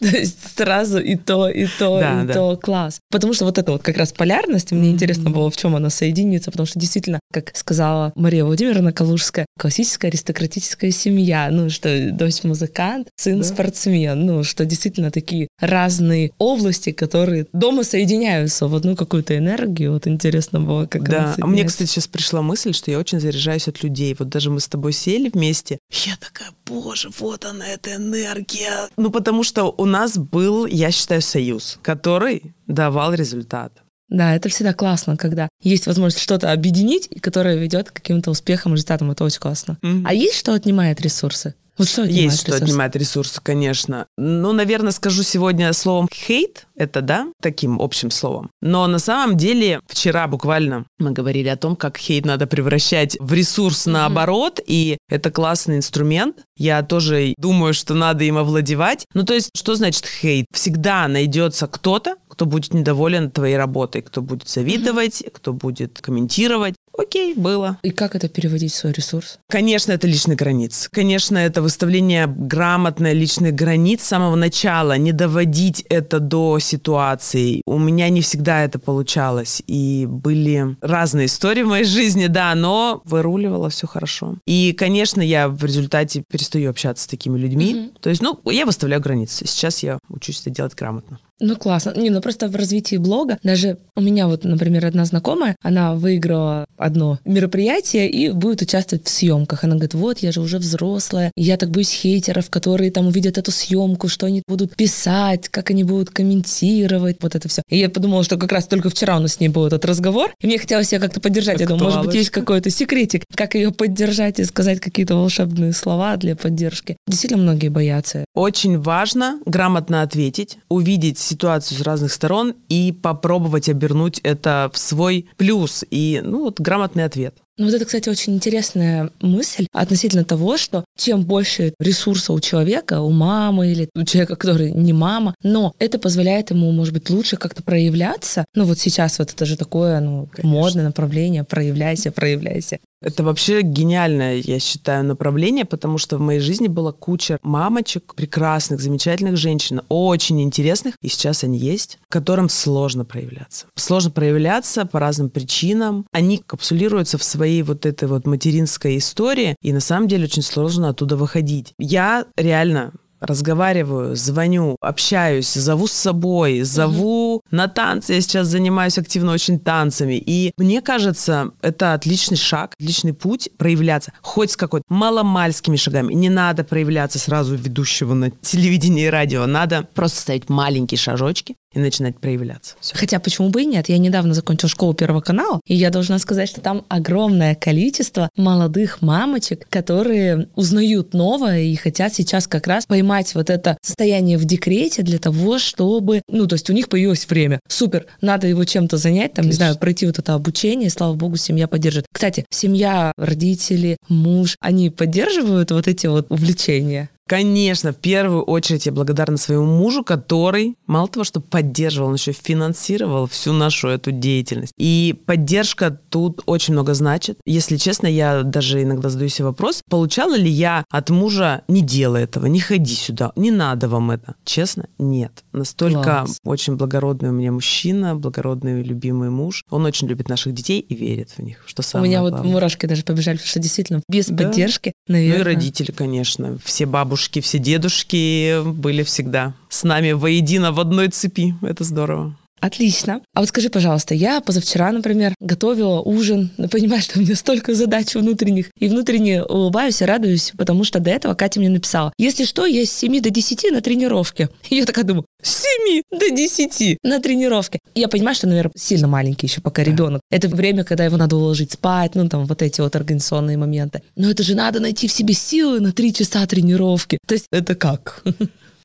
То 0.00 0.06
есть 0.06 0.38
сразу 0.56 1.00
и 1.00 1.16
то, 1.16 1.50
и 1.50 1.66
то, 1.66 2.00
и 2.00 2.32
то 2.32 2.56
класс. 2.56 2.98
Потому 3.10 3.34
что 3.34 3.44
вот 3.44 3.58
эта 3.58 3.72
вот 3.72 3.82
как 3.82 3.98
раз 3.98 4.14
полярность, 4.14 4.72
мне 4.72 4.90
интересно 4.90 5.28
было, 5.28 5.50
в 5.50 5.56
чем 5.56 5.76
она 5.76 5.90
соединится, 5.90 6.50
потому 6.50 6.66
что 6.66 6.78
действительно, 6.78 7.20
как 7.30 7.54
сказала 7.54 8.12
Мария 8.14 8.44
Владимировна 8.44 8.90
Калужская, 8.92 9.44
классическая 9.58 10.08
аристократическая 10.08 10.90
семья, 10.90 11.48
ну, 11.50 11.68
что 11.68 12.10
дочь 12.10 12.34
музыкант, 12.54 13.08
сын 13.16 13.38
Да. 13.40 13.44
спортсмен, 13.44 14.26
ну, 14.26 14.44
что 14.44 14.64
действительно 14.64 15.10
такие 15.10 15.48
разные 15.60 16.30
области, 16.38 16.92
которые 16.92 17.46
дома 17.52 17.82
соединяются 17.84 18.68
в 18.68 18.74
одну 18.74 18.94
какую-то 18.96 19.36
энергию. 19.36 19.92
Вот 19.92 20.06
интересно 20.06 20.60
было, 20.60 20.86
как 20.86 21.08
Да, 21.08 21.34
а 21.40 21.46
мне, 21.46 21.64
кстати, 21.64 21.88
сейчас 21.88 22.06
пришла 22.06 22.42
мысль, 22.42 22.72
что 22.72 22.90
я 22.90 22.98
очень 22.98 23.20
заряжаюсь 23.20 23.68
от 23.68 23.82
людей. 23.82 24.14
Вот 24.18 24.28
даже 24.28 24.50
мы 24.50 24.60
с 24.60 24.68
тобой 24.68 24.92
сели 24.92 25.30
вместе, 25.34 25.78
я 26.06 26.16
такая, 26.16 26.50
боже, 26.66 27.10
вот 27.18 27.44
она, 27.44 27.66
эта 27.66 27.96
энергия. 27.96 28.88
Ну, 28.96 29.10
потому 29.10 29.42
что 29.42 29.74
у 29.76 29.84
нас 29.84 30.16
был, 30.16 30.66
я 30.66 30.90
считаю, 30.92 31.22
союз, 31.22 31.78
который 31.82 32.54
давал 32.66 33.14
результат. 33.14 33.72
Да, 34.08 34.36
это 34.36 34.48
всегда 34.48 34.74
классно, 34.74 35.16
когда 35.16 35.48
есть 35.62 35.86
возможность 35.86 36.22
что-то 36.22 36.52
объединить, 36.52 37.08
и 37.10 37.18
которое 37.18 37.56
ведет 37.56 37.90
к 37.90 37.94
каким-то 37.94 38.30
успехам, 38.30 38.74
результатам. 38.74 39.10
Это 39.10 39.24
очень 39.24 39.40
классно. 39.40 39.78
Мгм. 39.82 40.06
А 40.06 40.12
есть 40.14 40.36
что 40.36 40.52
отнимает 40.52 41.00
ресурсы? 41.00 41.54
Вот 41.76 41.88
что 41.88 42.02
отнимает 42.02 42.24
Есть 42.24 42.40
что 42.40 42.46
ресурсы? 42.52 42.64
отнимает 42.64 42.96
ресурсы, 42.96 43.40
конечно. 43.42 44.06
Ну, 44.16 44.52
наверное, 44.52 44.92
скажу 44.92 45.22
сегодня 45.22 45.72
словом 45.72 46.08
хейт, 46.12 46.66
это 46.76 47.00
да, 47.00 47.26
таким 47.40 47.80
общим 47.80 48.10
словом. 48.10 48.50
Но 48.60 48.86
на 48.86 48.98
самом 48.98 49.36
деле 49.36 49.80
вчера 49.86 50.28
буквально 50.28 50.86
мы 50.98 51.10
говорили 51.10 51.48
о 51.48 51.56
том, 51.56 51.76
как 51.76 51.96
хейт 51.98 52.24
надо 52.24 52.46
превращать 52.46 53.16
в 53.18 53.32
ресурс 53.32 53.86
наоборот, 53.86 54.60
и 54.64 54.98
это 55.08 55.30
классный 55.30 55.76
инструмент. 55.76 56.44
Я 56.56 56.82
тоже 56.82 57.34
думаю, 57.38 57.74
что 57.74 57.94
надо 57.94 58.24
им 58.24 58.38
овладевать. 58.38 59.06
Ну, 59.14 59.24
то 59.24 59.34
есть, 59.34 59.50
что 59.56 59.74
значит 59.74 60.06
хейт? 60.06 60.46
Всегда 60.52 61.08
найдется 61.08 61.66
кто-то, 61.66 62.16
кто 62.28 62.46
будет 62.46 62.74
недоволен 62.74 63.30
твоей 63.30 63.56
работой, 63.56 64.02
кто 64.02 64.22
будет 64.22 64.48
завидовать, 64.48 65.24
кто 65.32 65.52
будет 65.52 66.00
комментировать. 66.00 66.74
Окей, 66.96 67.34
было. 67.34 67.78
И 67.82 67.90
как 67.90 68.14
это 68.14 68.28
переводить 68.28 68.72
в 68.72 68.76
свой 68.76 68.92
ресурс? 68.92 69.38
Конечно, 69.48 69.92
это 69.92 70.06
личные 70.06 70.36
границы. 70.36 70.88
Конечно, 70.92 71.38
это 71.38 71.60
выставление 71.60 72.26
грамотной 72.26 73.14
личных 73.14 73.54
границ 73.54 74.02
с 74.02 74.06
самого 74.06 74.36
начала, 74.36 74.96
не 74.96 75.12
доводить 75.12 75.84
это 75.88 76.20
до 76.20 76.58
ситуации. 76.58 77.62
У 77.66 77.78
меня 77.78 78.08
не 78.08 78.20
всегда 78.20 78.64
это 78.64 78.78
получалось. 78.78 79.62
И 79.66 80.06
были 80.08 80.76
разные 80.80 81.26
истории 81.26 81.62
в 81.62 81.68
моей 81.68 81.84
жизни, 81.84 82.26
да, 82.26 82.54
но 82.54 83.02
выруливала 83.04 83.70
все 83.70 83.86
хорошо. 83.86 84.36
И, 84.46 84.72
конечно, 84.72 85.20
я 85.20 85.48
в 85.48 85.64
результате 85.64 86.22
перестаю 86.30 86.70
общаться 86.70 87.04
с 87.04 87.06
такими 87.06 87.38
людьми. 87.38 87.74
Мгм. 87.74 87.90
То 88.00 88.10
есть, 88.10 88.22
ну, 88.22 88.40
я 88.50 88.66
выставляю 88.66 89.02
границы. 89.02 89.46
Сейчас 89.46 89.82
я 89.82 89.98
учусь 90.08 90.40
это 90.40 90.50
делать 90.50 90.74
грамотно. 90.74 91.18
Ну, 91.40 91.56
классно. 91.56 91.92
Не, 91.96 92.10
ну 92.10 92.20
просто 92.20 92.48
в 92.48 92.54
развитии 92.54 92.96
блога, 92.96 93.38
даже 93.42 93.78
у 93.96 94.00
меня 94.00 94.28
вот, 94.28 94.44
например, 94.44 94.86
одна 94.86 95.04
знакомая, 95.04 95.56
она 95.62 95.94
выиграла 95.94 96.66
одно 96.76 97.18
мероприятие 97.24 98.08
и 98.08 98.30
будет 98.30 98.62
участвовать 98.62 99.06
в 99.06 99.10
съемках. 99.10 99.64
Она 99.64 99.74
говорит, 99.74 99.94
вот, 99.94 100.18
я 100.18 100.30
же 100.30 100.40
уже 100.40 100.58
взрослая, 100.58 101.32
я 101.36 101.56
так 101.56 101.70
боюсь 101.70 101.90
хейтеров, 101.90 102.50
которые 102.50 102.90
там 102.90 103.08
увидят 103.08 103.36
эту 103.36 103.50
съемку, 103.50 104.08
что 104.08 104.26
они 104.26 104.42
будут 104.46 104.76
писать, 104.76 105.48
как 105.48 105.70
они 105.70 105.82
будут 105.82 106.10
комментировать, 106.10 107.16
вот 107.20 107.34
это 107.34 107.48
все. 107.48 107.62
И 107.68 107.78
я 107.78 107.90
подумала, 107.90 108.22
что 108.22 108.36
как 108.36 108.52
раз 108.52 108.66
только 108.66 108.88
вчера 108.90 109.16
у 109.16 109.20
нас 109.20 109.34
с 109.34 109.40
ней 109.40 109.48
был 109.48 109.66
этот 109.66 109.84
разговор, 109.84 110.32
и 110.40 110.46
мне 110.46 110.58
хотелось 110.58 110.92
ее 110.92 111.00
как-то 111.00 111.20
поддержать. 111.20 111.60
Я 111.60 111.66
думаю, 111.66 111.84
может 111.84 112.04
быть, 112.04 112.14
есть 112.14 112.30
какой-то 112.30 112.70
секретик, 112.70 113.24
как 113.34 113.54
ее 113.54 113.72
поддержать 113.72 114.38
и 114.38 114.44
сказать 114.44 114.78
какие-то 114.80 115.16
волшебные 115.16 115.72
слова 115.72 116.16
для 116.16 116.36
поддержки. 116.36 116.96
Действительно, 117.08 117.42
многие 117.42 117.68
боятся. 117.68 118.24
Очень 118.34 118.78
важно 118.78 119.40
грамотно 119.46 120.02
ответить, 120.02 120.58
увидеть 120.68 121.23
ситуацию 121.24 121.78
с 121.78 121.82
разных 121.82 122.12
сторон 122.12 122.54
и 122.68 122.92
попробовать 122.92 123.68
обернуть 123.68 124.20
это 124.22 124.70
в 124.72 124.78
свой 124.78 125.26
плюс 125.36 125.84
и, 125.90 126.20
ну, 126.24 126.44
вот 126.44 126.60
грамотный 126.60 127.04
ответ. 127.04 127.34
Ну, 127.56 127.66
вот 127.66 127.74
это, 127.74 127.84
кстати, 127.84 128.08
очень 128.08 128.34
интересная 128.34 129.10
мысль 129.20 129.68
относительно 129.72 130.24
того, 130.24 130.56
что 130.56 130.84
чем 130.98 131.22
больше 131.22 131.72
ресурса 131.78 132.32
у 132.32 132.40
человека, 132.40 133.00
у 133.00 133.10
мамы 133.10 133.70
или 133.70 133.88
у 133.94 134.02
человека, 134.02 134.34
который 134.34 134.72
не 134.72 134.92
мама, 134.92 135.36
но 135.44 135.72
это 135.78 136.00
позволяет 136.00 136.50
ему, 136.50 136.72
может 136.72 136.92
быть, 136.92 137.08
лучше 137.10 137.36
как-то 137.36 137.62
проявляться. 137.62 138.44
Ну, 138.56 138.64
вот 138.64 138.80
сейчас 138.80 139.20
вот 139.20 139.32
это 139.32 139.46
же 139.46 139.56
такое, 139.56 140.00
ну, 140.00 140.28
Конечно. 140.32 140.50
модное 140.50 140.84
направление, 140.84 141.44
проявляйся, 141.44 142.10
проявляйся. 142.10 142.80
Это 143.00 143.22
вообще 143.22 143.62
гениальное, 143.62 144.36
я 144.36 144.58
считаю, 144.58 145.04
направление, 145.04 145.64
потому 145.64 145.98
что 145.98 146.16
в 146.16 146.20
моей 146.20 146.40
жизни 146.40 146.68
была 146.68 146.92
куча 146.92 147.38
мамочек, 147.42 148.14
прекрасных, 148.14 148.80
замечательных 148.80 149.36
женщин, 149.36 149.82
очень 149.88 150.40
интересных, 150.40 150.94
и 151.02 151.08
сейчас 151.08 151.44
они 151.44 151.58
есть, 151.58 151.98
которым 152.08 152.48
сложно 152.48 153.04
проявляться. 153.04 153.66
Сложно 153.74 154.10
проявляться 154.10 154.86
по 154.86 155.00
разным 155.00 155.28
причинам. 155.28 156.06
Они 156.12 156.38
капсулируются 156.38 157.18
в 157.18 157.24
своей 157.24 157.62
вот 157.62 157.84
этой 157.84 158.08
вот 158.08 158.26
материнской 158.26 158.96
истории, 158.96 159.56
и 159.60 159.72
на 159.72 159.80
самом 159.80 160.08
деле 160.08 160.24
очень 160.24 160.42
сложно 160.42 160.88
оттуда 160.88 161.16
выходить. 161.16 161.74
Я 161.78 162.26
реально 162.36 162.92
разговариваю, 163.26 164.16
звоню, 164.16 164.76
общаюсь, 164.80 165.52
зову 165.52 165.86
с 165.86 165.92
собой, 165.92 166.62
зову 166.62 167.42
на 167.50 167.68
танцы. 167.68 168.14
Я 168.14 168.20
сейчас 168.20 168.48
занимаюсь 168.48 168.98
активно 168.98 169.32
очень 169.32 169.58
танцами. 169.58 170.22
И 170.24 170.52
мне 170.56 170.80
кажется, 170.82 171.50
это 171.62 171.94
отличный 171.94 172.36
шаг, 172.36 172.74
отличный 172.78 173.12
путь 173.12 173.48
проявляться. 173.56 174.12
Хоть 174.22 174.52
с 174.52 174.56
какой-то 174.56 174.84
маломальскими 174.88 175.76
шагами. 175.76 176.14
Не 176.14 176.28
надо 176.28 176.64
проявляться 176.64 177.18
сразу 177.18 177.56
ведущего 177.56 178.14
на 178.14 178.30
телевидении 178.30 179.06
и 179.06 179.10
радио. 179.10 179.46
Надо 179.46 179.88
просто 179.94 180.20
ставить 180.20 180.48
маленькие 180.48 180.98
шажочки 180.98 181.56
и 181.74 181.78
начинать 181.78 182.18
проявляться. 182.18 182.76
Всё. 182.80 182.96
Хотя 182.96 183.20
почему 183.20 183.50
бы 183.50 183.62
и 183.62 183.66
нет? 183.66 183.88
Я 183.88 183.98
недавно 183.98 184.34
закончила 184.34 184.68
школу 184.68 184.94
Первого 184.94 185.20
канала, 185.20 185.60
и 185.66 185.74
я 185.74 185.90
должна 185.90 186.18
сказать, 186.18 186.48
что 186.48 186.60
там 186.60 186.84
огромное 186.88 187.54
количество 187.54 188.30
молодых 188.36 189.02
мамочек, 189.02 189.66
которые 189.68 190.48
узнают 190.54 191.14
новое 191.14 191.60
и 191.62 191.74
хотят 191.76 192.14
сейчас 192.14 192.46
как 192.46 192.66
раз 192.66 192.86
поймать 192.86 193.34
вот 193.34 193.50
это 193.50 193.76
состояние 193.82 194.38
в 194.38 194.44
декрете 194.44 195.02
для 195.02 195.18
того, 195.18 195.58
чтобы, 195.58 196.22
ну, 196.28 196.46
то 196.46 196.54
есть 196.54 196.70
у 196.70 196.72
них 196.72 196.88
появилось 196.88 197.26
время. 197.28 197.60
Супер, 197.68 198.06
надо 198.20 198.46
его 198.46 198.64
чем-то 198.64 198.96
занять, 198.96 199.34
там, 199.34 199.44
не 199.44 199.50
Отлично. 199.50 199.66
знаю, 199.66 199.78
пройти 199.78 200.06
вот 200.06 200.18
это 200.18 200.34
обучение, 200.34 200.86
и, 200.86 200.90
слава 200.90 201.14
богу, 201.14 201.36
семья 201.36 201.68
поддержит. 201.68 202.06
Кстати, 202.12 202.44
семья, 202.50 203.12
родители, 203.16 203.96
муж, 204.08 204.56
они 204.60 204.90
поддерживают 204.90 205.70
вот 205.70 205.88
эти 205.88 206.06
вот 206.06 206.26
увлечения? 206.30 207.10
Конечно, 207.26 207.92
в 207.92 207.96
первую 207.96 208.42
очередь 208.42 208.86
я 208.86 208.92
благодарна 208.92 209.38
своему 209.38 209.64
мужу, 209.64 210.04
который, 210.04 210.76
мало 210.86 211.08
того, 211.08 211.24
что 211.24 211.40
поддерживал, 211.40 212.08
он 212.08 212.14
еще 212.16 212.32
финансировал 212.32 213.26
всю 213.26 213.52
нашу 213.52 213.88
эту 213.88 214.12
деятельность. 214.12 214.72
И 214.78 215.18
поддержка 215.26 215.90
тут 216.10 216.42
очень 216.44 216.74
много 216.74 216.92
значит. 216.92 217.38
Если 217.46 217.78
честно, 217.78 218.06
я 218.06 218.42
даже 218.42 218.82
иногда 218.82 219.08
задаю 219.08 219.30
себе 219.30 219.46
вопрос, 219.46 219.80
получала 219.88 220.34
ли 220.36 220.50
я 220.50 220.84
от 220.90 221.08
мужа 221.10 221.62
«не 221.66 221.80
делай 221.80 222.24
этого, 222.24 222.44
не 222.46 222.60
ходи 222.60 222.94
сюда, 222.94 223.32
не 223.36 223.50
надо 223.50 223.88
вам 223.88 224.10
это». 224.10 224.34
Честно, 224.44 224.86
нет. 224.98 225.44
Настолько 225.52 226.02
Класс. 226.02 226.38
очень 226.44 226.76
благородный 226.76 227.30
у 227.30 227.32
меня 227.32 227.52
мужчина, 227.52 228.14
благородный 228.16 228.82
любимый 228.82 229.30
муж. 229.30 229.62
Он 229.70 229.86
очень 229.86 230.08
любит 230.08 230.28
наших 230.28 230.52
детей 230.52 230.80
и 230.80 230.94
верит 230.94 231.30
в 231.30 231.42
них, 231.42 231.62
что 231.66 231.80
у 231.80 231.84
самое 231.84 232.10
меня 232.10 232.20
главное. 232.20 232.42
вот 232.42 232.50
мурашки 232.52 232.84
даже 232.86 233.02
побежали, 233.02 233.36
потому 233.36 233.48
что 233.48 233.60
действительно 233.60 234.02
без 234.10 234.26
Да. 234.26 234.44
поддержки, 234.44 234.92
Ну 235.08 235.16
и 235.16 235.28
наверное... 235.28 235.54
родители, 235.54 235.90
конечно. 235.90 236.58
Все 236.64 236.84
бабушки, 237.14 237.40
все 237.40 237.58
дедушки 237.58 238.60
были 238.64 239.04
всегда 239.04 239.54
с 239.68 239.84
нами 239.84 240.12
воедино 240.12 240.72
в 240.72 240.80
одной 240.80 241.08
цепи. 241.08 241.54
Это 241.62 241.84
здорово. 241.84 242.34
Отлично. 242.64 243.20
А 243.34 243.40
вот 243.40 243.50
скажи, 243.50 243.68
пожалуйста, 243.68 244.14
я 244.14 244.40
позавчера, 244.40 244.90
например, 244.90 245.34
готовила 245.38 246.00
ужин, 246.00 246.50
но 246.56 246.66
понимаешь, 246.66 247.04
что 247.04 247.18
у 247.18 247.22
меня 247.22 247.36
столько 247.36 247.74
задач 247.74 248.14
внутренних, 248.14 248.70
и 248.78 248.88
внутренне 248.88 249.42
улыбаюсь 249.42 250.00
и 250.00 250.06
радуюсь, 250.06 250.52
потому 250.56 250.82
что 250.84 250.98
до 250.98 251.10
этого 251.10 251.34
Катя 251.34 251.60
мне 251.60 251.68
написала, 251.68 252.14
если 252.16 252.44
что, 252.44 252.64
я 252.64 252.86
с 252.86 252.90
7 252.90 253.20
до 253.20 253.28
10 253.28 253.70
на 253.70 253.82
тренировке. 253.82 254.48
И 254.70 254.76
я 254.76 254.86
такая 254.86 255.04
думаю, 255.04 255.26
с 255.42 255.62
7 255.62 256.00
до 256.10 256.30
10 256.30 256.98
на 257.02 257.20
тренировке. 257.20 257.80
И 257.94 258.00
я 258.00 258.08
понимаю, 258.08 258.34
что, 258.34 258.46
наверное, 258.46 258.72
сильно 258.76 259.08
маленький 259.08 259.46
еще 259.46 259.60
пока 259.60 259.84
ребенок. 259.84 260.22
Это 260.30 260.48
время, 260.48 260.84
когда 260.84 261.04
его 261.04 261.18
надо 261.18 261.36
уложить 261.36 261.72
спать, 261.72 262.14
ну 262.14 262.30
там 262.30 262.46
вот 262.46 262.62
эти 262.62 262.80
вот 262.80 262.96
организационные 262.96 263.58
моменты. 263.58 264.00
Но 264.16 264.30
это 264.30 264.42
же 264.42 264.54
надо 264.54 264.80
найти 264.80 265.06
в 265.06 265.12
себе 265.12 265.34
силы 265.34 265.80
на 265.80 265.92
3 265.92 266.14
часа 266.14 266.46
тренировки. 266.46 267.18
То 267.26 267.34
есть 267.34 267.44
это 267.52 267.74
как? 267.74 268.24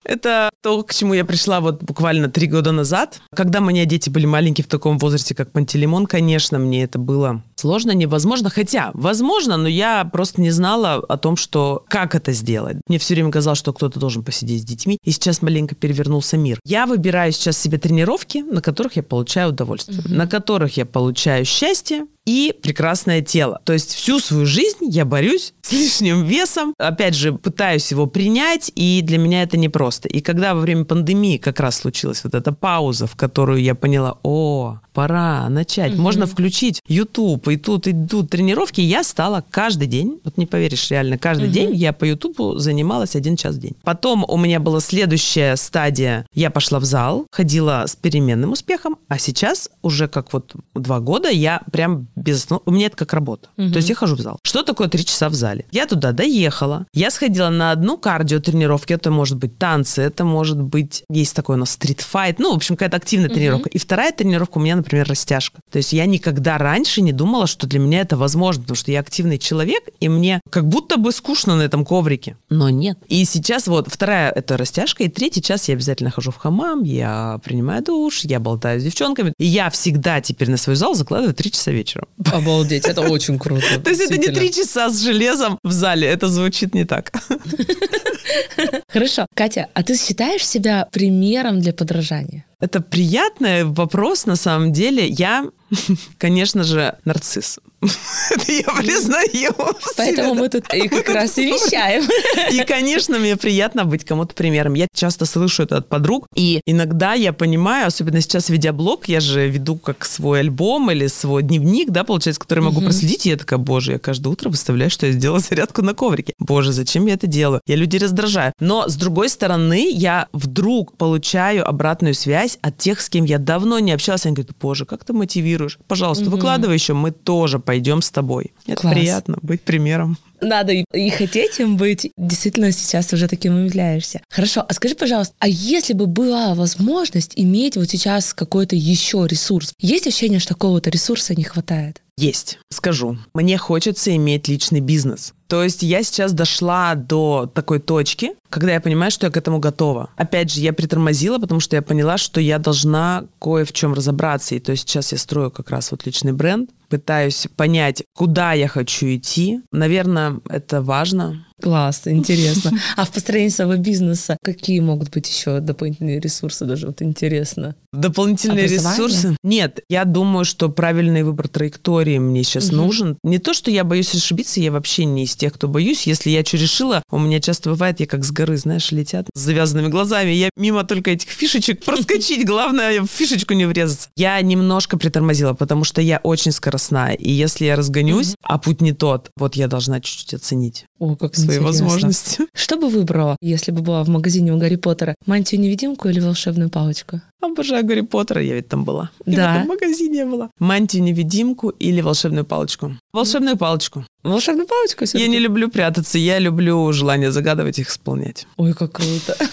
Это 0.06 0.50
то, 0.62 0.82
к 0.84 0.94
чему 0.94 1.14
я 1.14 1.26
пришла 1.26 1.60
вот 1.60 1.84
буквально 1.84 2.30
три 2.30 2.48
года 2.48 2.72
назад. 2.72 3.22
Когда 3.36 3.60
меня 3.60 3.86
дети 3.86 4.10
были 4.10 4.26
маленькие 4.26 4.66
в 4.66 4.68
таком 4.68 4.98
возрасте, 4.98 5.36
как 5.36 5.52
Пантелеймон, 5.52 6.06
конечно, 6.06 6.58
мне 6.58 6.84
это 6.84 7.00
было 7.00 7.44
сложно, 7.56 7.92
невозможно. 7.92 8.50
Хотя, 8.50 8.92
возможно, 8.94 9.58
но 9.58 9.68
я 9.68 10.06
просто 10.06 10.42
не 10.42 10.52
знала 10.52 10.96
о 10.96 11.18
том, 11.18 11.36
что 11.36 11.84
как 11.90 12.16
это 12.16 12.32
сделать. 12.32 12.78
Мне 12.88 12.98
все 13.00 13.14
время 13.14 13.32
казалось, 13.32 13.60
что 13.60 13.74
кто-то 13.74 14.00
должен 14.00 14.24
посидеть 14.24 14.62
с 14.62 14.66
детьми. 14.66 14.98
И 15.04 15.12
сейчас 15.12 15.42
маленько 15.42 15.76
перевернулся 15.76 16.38
мир. 16.38 16.60
Я 16.66 16.86
выбираю 16.86 17.32
сейчас 17.32 17.58
себе 17.58 17.78
тренировки, 17.78 18.40
на 18.40 18.62
которых 18.62 18.96
я 18.96 19.04
получаю 19.04 19.50
удовольствие, 19.50 20.00
угу. 20.00 20.14
на 20.14 20.28
которых 20.28 20.78
я 20.78 20.86
получаю 20.86 21.46
счастье, 21.46 22.06
и 22.30 22.54
прекрасное 22.54 23.22
тело. 23.22 23.60
То 23.64 23.74
есть 23.74 23.96
всю 23.96 24.20
свою 24.20 24.46
жизнь 24.46 24.86
я 24.88 25.04
борюсь 25.04 25.56
с 25.64 25.72
лишним 25.72 26.26
весом, 26.26 26.76
опять 26.78 27.16
же, 27.16 27.34
пытаюсь 27.34 27.90
его 27.90 28.06
принять, 28.06 28.72
и 28.76 29.02
для 29.04 29.18
меня 29.18 29.42
это 29.42 29.58
непросто. 29.58 30.08
И 30.08 30.22
когда 30.22 30.54
во 30.54 30.62
время 30.62 30.86
пандемии 30.86 31.38
как 31.38 31.60
раз 31.60 31.78
случилась 31.78 32.24
вот 32.24 32.36
эта 32.36 32.52
пауза, 32.52 33.08
в 33.08 33.16
которую 33.16 33.64
я 33.64 33.74
поняла, 33.74 34.20
о, 34.22 34.80
пора 35.00 35.48
начать, 35.48 35.94
угу. 35.94 36.02
можно 36.02 36.28
включить 36.28 36.82
YouTube, 36.86 37.48
и 37.48 37.56
тут 37.56 37.88
идут 37.88 38.30
тренировки, 38.32 38.82
я 38.82 39.06
стала 39.06 39.46
каждый 39.50 39.88
день, 39.88 40.20
вот 40.26 40.36
не 40.36 40.46
поверишь, 40.46 40.92
реально, 40.92 41.18
каждый 41.18 41.46
угу. 41.46 41.54
день 41.54 41.74
я 41.74 41.94
по 41.94 42.04
YouTube 42.04 42.60
занималась 42.60 43.16
один 43.16 43.38
час 43.38 43.56
в 43.56 43.60
день. 43.60 43.78
Потом 43.84 44.26
у 44.28 44.36
меня 44.36 44.60
была 44.60 44.82
следующая 44.82 45.56
стадия, 45.56 46.26
я 46.34 46.50
пошла 46.50 46.82
в 46.82 46.84
зал, 46.84 47.28
ходила 47.32 47.86
с 47.88 47.96
переменным 47.96 48.52
успехом, 48.52 48.98
а 49.08 49.18
сейчас 49.20 49.70
уже 49.82 50.10
как 50.10 50.34
вот 50.34 50.54
два 50.76 51.00
года 51.00 51.30
я 51.30 51.62
прям 51.72 52.08
без... 52.18 52.50
Ну, 52.50 52.62
у 52.66 52.72
меня 52.72 52.88
это 52.88 52.98
как 52.98 53.14
работа. 53.14 53.48
Угу. 53.56 53.70
То 53.70 53.78
есть 53.78 53.88
я 53.88 53.96
хожу 53.96 54.18
в 54.18 54.20
зал. 54.20 54.38
Что 54.44 54.64
такое 54.64 54.90
три 54.90 55.06
часа 55.06 55.30
в 55.30 55.34
зале? 55.34 55.64
Я 55.72 55.86
туда 55.86 56.12
доехала, 56.12 56.88
я 56.94 57.10
сходила 57.10 57.48
на 57.48 57.72
одну 57.72 57.98
кардиотренировку, 57.98 58.92
это 58.92 59.12
может 59.12 59.38
быть 59.38 59.58
танцы, 59.58 60.02
это 60.02 60.26
может 60.26 60.62
быть, 60.62 61.04
есть 61.10 61.38
такой 61.38 61.56
у 61.56 61.60
нас 61.60 61.72
стритфайт, 61.72 62.40
ну, 62.40 62.52
в 62.52 62.58
общем, 62.58 62.76
какая-то 62.76 62.98
активная 62.98 63.30
угу. 63.30 63.36
тренировка. 63.36 63.70
И 63.70 63.78
вторая 63.78 64.12
тренировка 64.12 64.58
у 64.58 64.62
меня, 64.62 64.76
например, 64.76 64.89
растяжка. 64.98 65.60
То 65.72 65.78
есть 65.78 65.94
я 65.94 66.06
никогда 66.06 66.58
раньше 66.58 67.02
не 67.02 67.12
думала, 67.12 67.48
что 67.48 67.68
для 67.68 67.80
меня 67.80 68.02
это 68.02 68.18
возможно, 68.18 68.64
потому 68.64 68.76
что 68.76 68.92
я 68.92 69.00
активный 69.00 69.38
человек, 69.38 69.84
и 70.00 70.10
мне 70.10 70.42
как 70.50 70.68
будто 70.68 70.98
бы 70.98 71.12
скучно 71.12 71.56
на 71.56 71.62
этом 71.62 71.86
коврике. 71.86 72.38
Но 72.50 72.70
нет. 72.70 72.98
И 73.08 73.24
сейчас 73.26 73.68
вот 73.68 73.88
вторая 73.90 74.32
это 74.32 74.58
растяжка, 74.58 75.04
и 75.04 75.10
третий 75.10 75.42
час 75.42 75.68
я 75.70 75.76
обязательно 75.76 76.12
хожу 76.12 76.32
в 76.32 76.38
хамам, 76.38 76.84
я 76.84 77.40
принимаю 77.44 77.84
душ, 77.84 78.22
я 78.24 78.40
болтаю 78.40 78.80
с 78.80 78.84
девчонками. 78.84 79.34
И 79.38 79.46
я 79.46 79.70
всегда 79.70 80.22
теперь 80.22 80.50
на 80.50 80.58
свой 80.58 80.76
зал 80.76 80.96
закладываю 80.96 81.34
три 81.34 81.52
часа 81.52 81.72
вечера. 81.72 82.08
Обалдеть, 82.32 82.86
это 82.86 83.02
очень 83.10 83.40
круто. 83.40 83.80
То 83.80 83.90
есть 83.90 84.02
это 84.02 84.18
не 84.18 84.28
три 84.28 84.52
часа 84.52 84.90
с 84.90 85.00
железом 85.02 85.60
в 85.64 85.72
зале, 85.72 86.08
это 86.08 86.28
звучит 86.28 86.74
не 86.74 86.86
так. 86.86 87.12
Хорошо. 88.90 89.26
Катя, 89.36 89.68
а 89.74 89.84
ты 89.84 89.98
считаешь 89.98 90.46
себя 90.46 90.88
примером 90.92 91.62
для 91.62 91.74
подражания? 91.74 92.46
Это 92.60 92.82
приятный 92.82 93.64
вопрос 93.64 94.26
на 94.26 94.36
самом 94.36 94.74
деле. 94.74 95.08
Я, 95.08 95.46
конечно 96.18 96.64
же, 96.64 96.98
нарцисс. 97.06 97.60
Это 98.32 98.52
я 98.52 98.64
признаю. 98.76 99.54
Поэтому 99.96 100.34
мы 100.34 100.50
тут 100.50 100.74
и 100.74 100.88
как 100.88 101.10
раз 101.10 101.38
и 101.38 101.46
вещаем. 101.46 102.04
И, 102.52 102.64
конечно, 102.66 103.20
мне 103.20 103.38
приятно 103.38 103.86
быть 103.86 104.04
кому-то 104.04 104.34
примером. 104.34 104.74
Я 104.74 104.88
часто 104.94 105.26
слышу 105.26 105.64
это 105.64 105.78
от 105.78 105.88
подруг, 105.88 106.28
и 106.36 106.62
иногда 106.66 107.14
я 107.14 107.32
понимаю, 107.32 107.88
особенно 107.88 108.22
сейчас 108.22 108.50
ведя 108.50 108.74
блог, 108.74 109.08
я 109.08 109.20
же 109.20 109.48
веду 109.48 109.78
как 109.78 110.06
свой 110.06 110.42
альбом 110.42 110.92
или 110.92 111.08
свой 111.08 111.44
дневник, 111.44 111.92
да, 111.92 112.04
получается, 112.04 112.42
который 112.42 112.64
могу 112.64 112.82
проследить, 112.82 113.26
и 113.26 113.30
я 113.30 113.38
такая, 113.38 113.60
боже, 113.60 113.94
я 113.94 114.00
каждое 114.00 114.30
утро 114.30 114.50
выставляю, 114.50 114.90
что 114.90 115.06
я 115.06 115.14
сделала 115.14 115.40
зарядку 115.40 115.82
на 115.82 115.94
коврике. 115.94 116.34
Боже, 116.40 116.74
зачем 116.74 117.06
я 117.06 117.14
это 117.14 117.28
делаю? 117.28 117.62
Я 117.66 117.76
людей 117.76 118.00
раздражаю. 118.00 118.54
Но, 118.60 118.90
с 118.90 118.96
другой 118.96 119.30
стороны, 119.30 119.90
я 119.90 120.28
вдруг 120.34 120.98
получаю 120.98 121.68
обратную 121.68 122.14
связь 122.14 122.58
от 122.62 122.78
тех, 122.78 123.00
с 123.00 123.10
кем 123.10 123.26
я 123.26 123.38
давно 123.38 123.80
не 123.80 123.92
общалась. 123.92 124.26
Они 124.26 124.36
говорят, 124.36 124.56
боже, 124.60 124.86
как 124.86 125.06
ты 125.06 125.14
мотивируешь? 125.14 125.59
Пожалуйста, 125.88 126.30
выкладывай 126.30 126.76
еще, 126.76 126.94
мы 126.94 127.12
тоже 127.12 127.60
пойдем 127.60 128.02
с 128.02 128.12
тобой. 128.12 128.54
Это 128.66 128.82
Класс. 128.82 128.94
приятно 128.94 129.38
быть 129.42 129.62
примером. 129.62 130.18
Надо 130.42 130.72
и, 130.72 130.86
и 130.94 131.10
хотеть 131.10 131.60
им 131.60 131.76
быть. 131.76 132.12
Действительно, 132.18 132.72
сейчас 132.72 133.12
уже 133.14 133.28
таким 133.28 133.66
являешься. 133.66 134.22
Хорошо, 134.30 134.64
а 134.68 134.74
скажи, 134.74 134.96
пожалуйста, 134.96 135.36
а 135.40 135.48
если 135.48 135.94
бы 135.94 136.08
была 136.08 136.56
возможность 136.56 137.34
иметь 137.36 137.76
вот 137.76 137.90
сейчас 137.90 138.34
какой-то 138.34 138.76
еще 138.76 139.26
ресурс, 139.28 139.74
есть 139.80 140.08
ощущение, 140.08 140.40
что 140.40 140.54
какого-то 140.54 140.90
ресурса 140.90 141.36
не 141.36 141.44
хватает? 141.44 142.02
Есть, 142.18 142.60
скажу. 142.70 143.18
Мне 143.34 143.58
хочется 143.58 144.16
иметь 144.16 144.48
личный 144.48 144.82
бизнес. 144.82 145.34
То 145.50 145.64
есть 145.64 145.82
я 145.82 146.04
сейчас 146.04 146.32
дошла 146.32 146.94
до 146.94 147.52
такой 147.52 147.80
точки, 147.80 148.34
когда 148.50 148.74
я 148.74 148.82
понимаю, 148.82 149.12
что 149.12 149.26
я 149.26 149.32
к 149.32 149.38
этому 149.38 149.60
готова. 149.60 150.12
Опять 150.16 150.52
же, 150.52 150.62
я 150.62 150.74
притормозила, 150.74 151.40
потому 151.40 151.60
что 151.60 151.76
я 151.76 151.82
поняла, 151.82 152.18
что 152.18 152.40
я 152.40 152.60
должна 152.60 153.26
кое 153.40 153.66
в 153.66 153.74
чем 153.74 153.94
разобраться. 153.94 154.56
И 154.56 154.60
то 154.60 154.72
есть 154.72 154.88
сейчас 154.88 155.12
я 155.12 155.18
строю 155.18 155.50
как 155.50 155.72
раз 155.72 155.92
вот 155.92 156.06
личный 156.06 156.34
бренд, 156.34 156.70
пытаюсь 156.90 157.48
понять, 157.56 158.04
куда 158.16 158.54
я 158.54 158.68
хочу 158.68 159.08
идти. 159.08 159.62
Наверное, 159.72 160.40
это 160.50 160.82
важно. 160.82 161.46
Класс, 161.62 162.04
интересно. 162.06 162.72
А 162.96 163.06
в 163.06 163.12
построении 163.12 163.50
своего 163.50 163.76
бизнеса 163.76 164.38
какие 164.44 164.80
могут 164.80 165.12
быть 165.12 165.30
еще 165.30 165.60
дополнительные 165.60 166.20
ресурсы? 166.20 166.66
Даже 166.66 166.88
вот 166.88 167.02
интересно. 167.02 167.76
Дополнительные 167.94 168.68
ресурсы? 168.68 169.36
Нет, 169.44 169.82
я 169.90 170.06
думаю, 170.06 170.46
что 170.46 170.70
правильный 170.70 171.24
выбор 171.24 171.48
траектории 171.48 172.18
мне 172.18 172.44
сейчас 172.44 172.70
угу. 172.70 172.78
нужен. 172.78 173.18
Не 173.24 173.40
то, 173.40 173.54
что 173.54 173.72
я 173.72 173.84
боюсь 173.84 174.16
ошибиться, 174.16 174.60
я 174.60 174.72
вообще 174.72 175.06
не 175.06 175.26
из 175.26 175.36
тех, 175.40 175.54
кто 175.54 175.68
боюсь. 175.68 176.06
Если 176.06 176.30
я 176.30 176.46
что 176.46 176.58
решила, 176.58 177.04
у 177.10 177.18
меня 177.18 177.40
часто 177.40 177.72
бывает, 177.72 178.00
я 178.00 178.06
как 178.06 178.24
с 178.24 178.32
горы, 178.32 178.58
знаешь, 178.58 178.92
летят 178.92 179.28
с 179.34 179.40
завязанными 179.40 179.88
глазами. 179.88 180.32
Я 180.32 180.50
мимо 180.56 180.84
только 180.84 181.12
этих 181.12 181.30
фишечек 181.30 181.84
проскочить, 181.86 182.46
главное 182.46 183.02
в 183.02 183.08
фишечку 183.08 183.54
не 183.54 183.66
врезаться. 183.66 184.10
Я 184.16 184.40
немножко 184.42 184.98
притормозила, 184.98 185.54
потому 185.54 185.84
что 185.84 186.02
я 186.02 186.20
очень 186.24 186.52
скоростная. 186.52 187.14
И 187.14 187.32
если 187.32 187.66
я 187.66 187.76
разгонюсь, 187.76 188.36
а 188.44 188.60
путь 188.60 188.82
не 188.82 188.92
тот, 188.94 189.32
вот 189.38 189.56
я 189.56 189.68
должна 189.68 190.02
чуть-чуть 190.02 190.36
оценить. 190.36 190.86
О, 191.00 191.16
как 191.16 191.36
свои 191.36 191.46
интересно. 191.46 191.66
возможности. 191.66 192.42
Что 192.54 192.76
бы 192.76 192.90
выбрала, 192.90 193.38
если 193.42 193.72
бы 193.72 193.82
была 193.82 194.04
в 194.04 194.10
магазине 194.10 194.54
у 194.54 194.58
Гарри 194.58 194.76
Поттера? 194.76 195.16
Мантию-невидимку 195.26 196.10
или 196.10 196.20
волшебную 196.20 196.70
палочку? 196.70 197.22
Обожаю 197.42 197.86
Гарри 197.86 198.02
Поттера, 198.02 198.42
я 198.42 198.56
ведь 198.56 198.68
там 198.68 198.84
была. 198.84 199.12
Да. 199.26 199.32
Я 199.32 199.54
в 199.54 199.56
этом 199.58 199.68
магазине 199.70 200.26
была. 200.26 200.50
Мантию-невидимку 200.60 201.70
или 201.70 202.02
волшебную 202.02 202.46
палочку? 202.46 202.98
Волшебную 203.14 203.56
палочку. 203.56 204.06
Волшебную 204.24 204.68
палочку 204.68 205.06
Я 205.14 205.28
не 205.28 205.40
люблю 205.40 205.70
прятаться, 205.70 206.18
я 206.18 206.40
люблю 206.40 206.92
желание 206.92 207.32
загадывать 207.32 207.80
их 207.80 207.90
исполнять. 207.90 208.48
Ой, 208.58 208.74
как 208.74 208.92
круто. 208.94 209.36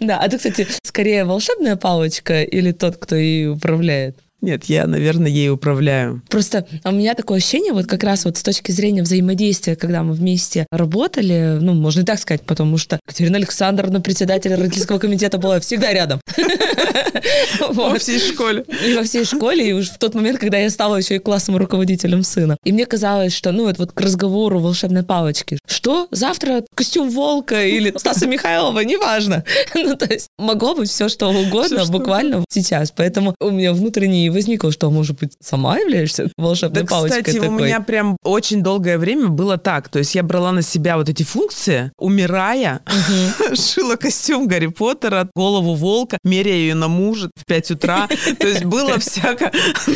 Да, 0.00 0.18
а 0.18 0.28
ты, 0.28 0.38
кстати, 0.38 0.66
скорее 0.82 1.24
волшебная 1.24 1.76
палочка 1.76 2.42
или 2.42 2.72
тот, 2.72 2.96
кто 2.96 3.14
ей 3.14 3.48
управляет? 3.48 4.16
Нет, 4.46 4.66
я, 4.66 4.86
наверное, 4.86 5.28
ей 5.28 5.50
управляю. 5.50 6.22
Просто 6.28 6.68
у 6.84 6.92
меня 6.92 7.14
такое 7.14 7.38
ощущение, 7.38 7.72
вот 7.72 7.86
как 7.86 8.04
раз 8.04 8.24
вот 8.26 8.36
с 8.36 8.44
точки 8.44 8.70
зрения 8.70 9.02
взаимодействия, 9.02 9.74
когда 9.74 10.04
мы 10.04 10.12
вместе 10.12 10.68
работали, 10.70 11.58
ну, 11.60 11.74
можно 11.74 12.02
и 12.02 12.04
так 12.04 12.20
сказать, 12.20 12.42
потому 12.42 12.78
что 12.78 13.00
Катерина 13.04 13.38
Александровна, 13.38 14.00
председатель 14.00 14.54
родительского 14.54 15.00
комитета, 15.00 15.38
была 15.38 15.58
всегда 15.58 15.92
рядом. 15.92 16.20
Во 17.70 17.98
всей 17.98 18.20
школе. 18.20 18.64
И 18.86 18.94
во 18.94 19.02
всей 19.02 19.24
школе, 19.24 19.68
и 19.68 19.72
уж 19.72 19.88
в 19.88 19.98
тот 19.98 20.14
момент, 20.14 20.38
когда 20.38 20.58
я 20.58 20.70
стала 20.70 20.96
еще 20.96 21.16
и 21.16 21.18
классовым 21.18 21.60
руководителем 21.60 22.22
сына. 22.22 22.56
И 22.64 22.72
мне 22.72 22.86
казалось, 22.86 23.34
что, 23.34 23.50
ну, 23.50 23.68
это 23.68 23.80
вот 23.80 23.92
к 23.92 24.00
разговору 24.00 24.60
волшебной 24.60 25.02
палочки. 25.02 25.58
Что? 25.66 26.06
Завтра 26.12 26.64
костюм 26.74 27.10
волка 27.10 27.64
или 27.64 27.92
Стаса 27.96 28.26
Михайлова, 28.26 28.80
неважно. 28.80 29.44
Ну, 29.74 29.96
то 29.96 30.06
есть 30.06 30.28
могло 30.38 30.74
быть 30.74 30.90
все, 30.90 31.08
что 31.08 31.28
угодно, 31.28 31.84
буквально 31.86 32.44
сейчас. 32.48 32.90
Поэтому 32.90 33.34
у 33.40 33.50
меня 33.50 33.72
внутренний 33.72 34.30
возникло, 34.36 34.70
что, 34.70 34.90
может 34.90 35.18
быть, 35.18 35.32
сама 35.40 35.78
являешься 35.78 36.30
волшебной 36.36 36.82
да, 36.82 36.88
палочкой 36.88 37.22
кстати, 37.22 37.38
такой. 37.40 37.48
у 37.48 37.58
меня 37.58 37.80
прям 37.80 38.16
очень 38.22 38.62
долгое 38.62 38.98
время 38.98 39.28
было 39.28 39.58
так. 39.58 39.88
То 39.88 39.98
есть 39.98 40.14
я 40.14 40.22
брала 40.22 40.52
на 40.52 40.62
себя 40.62 40.96
вот 40.96 41.08
эти 41.08 41.22
функции, 41.22 41.90
умирая, 41.98 42.80
шила 43.54 43.96
костюм 43.96 44.46
Гарри 44.46 44.68
Поттера, 44.68 45.28
голову 45.34 45.74
волка, 45.74 46.18
меряя 46.24 46.56
ее 46.56 46.74
на 46.74 46.88
мужа 46.88 47.30
в 47.34 47.44
5 47.46 47.70
утра. 47.72 48.08
То 48.38 48.46
есть 48.46 48.64
было 48.64 48.98
всяко 48.98 49.50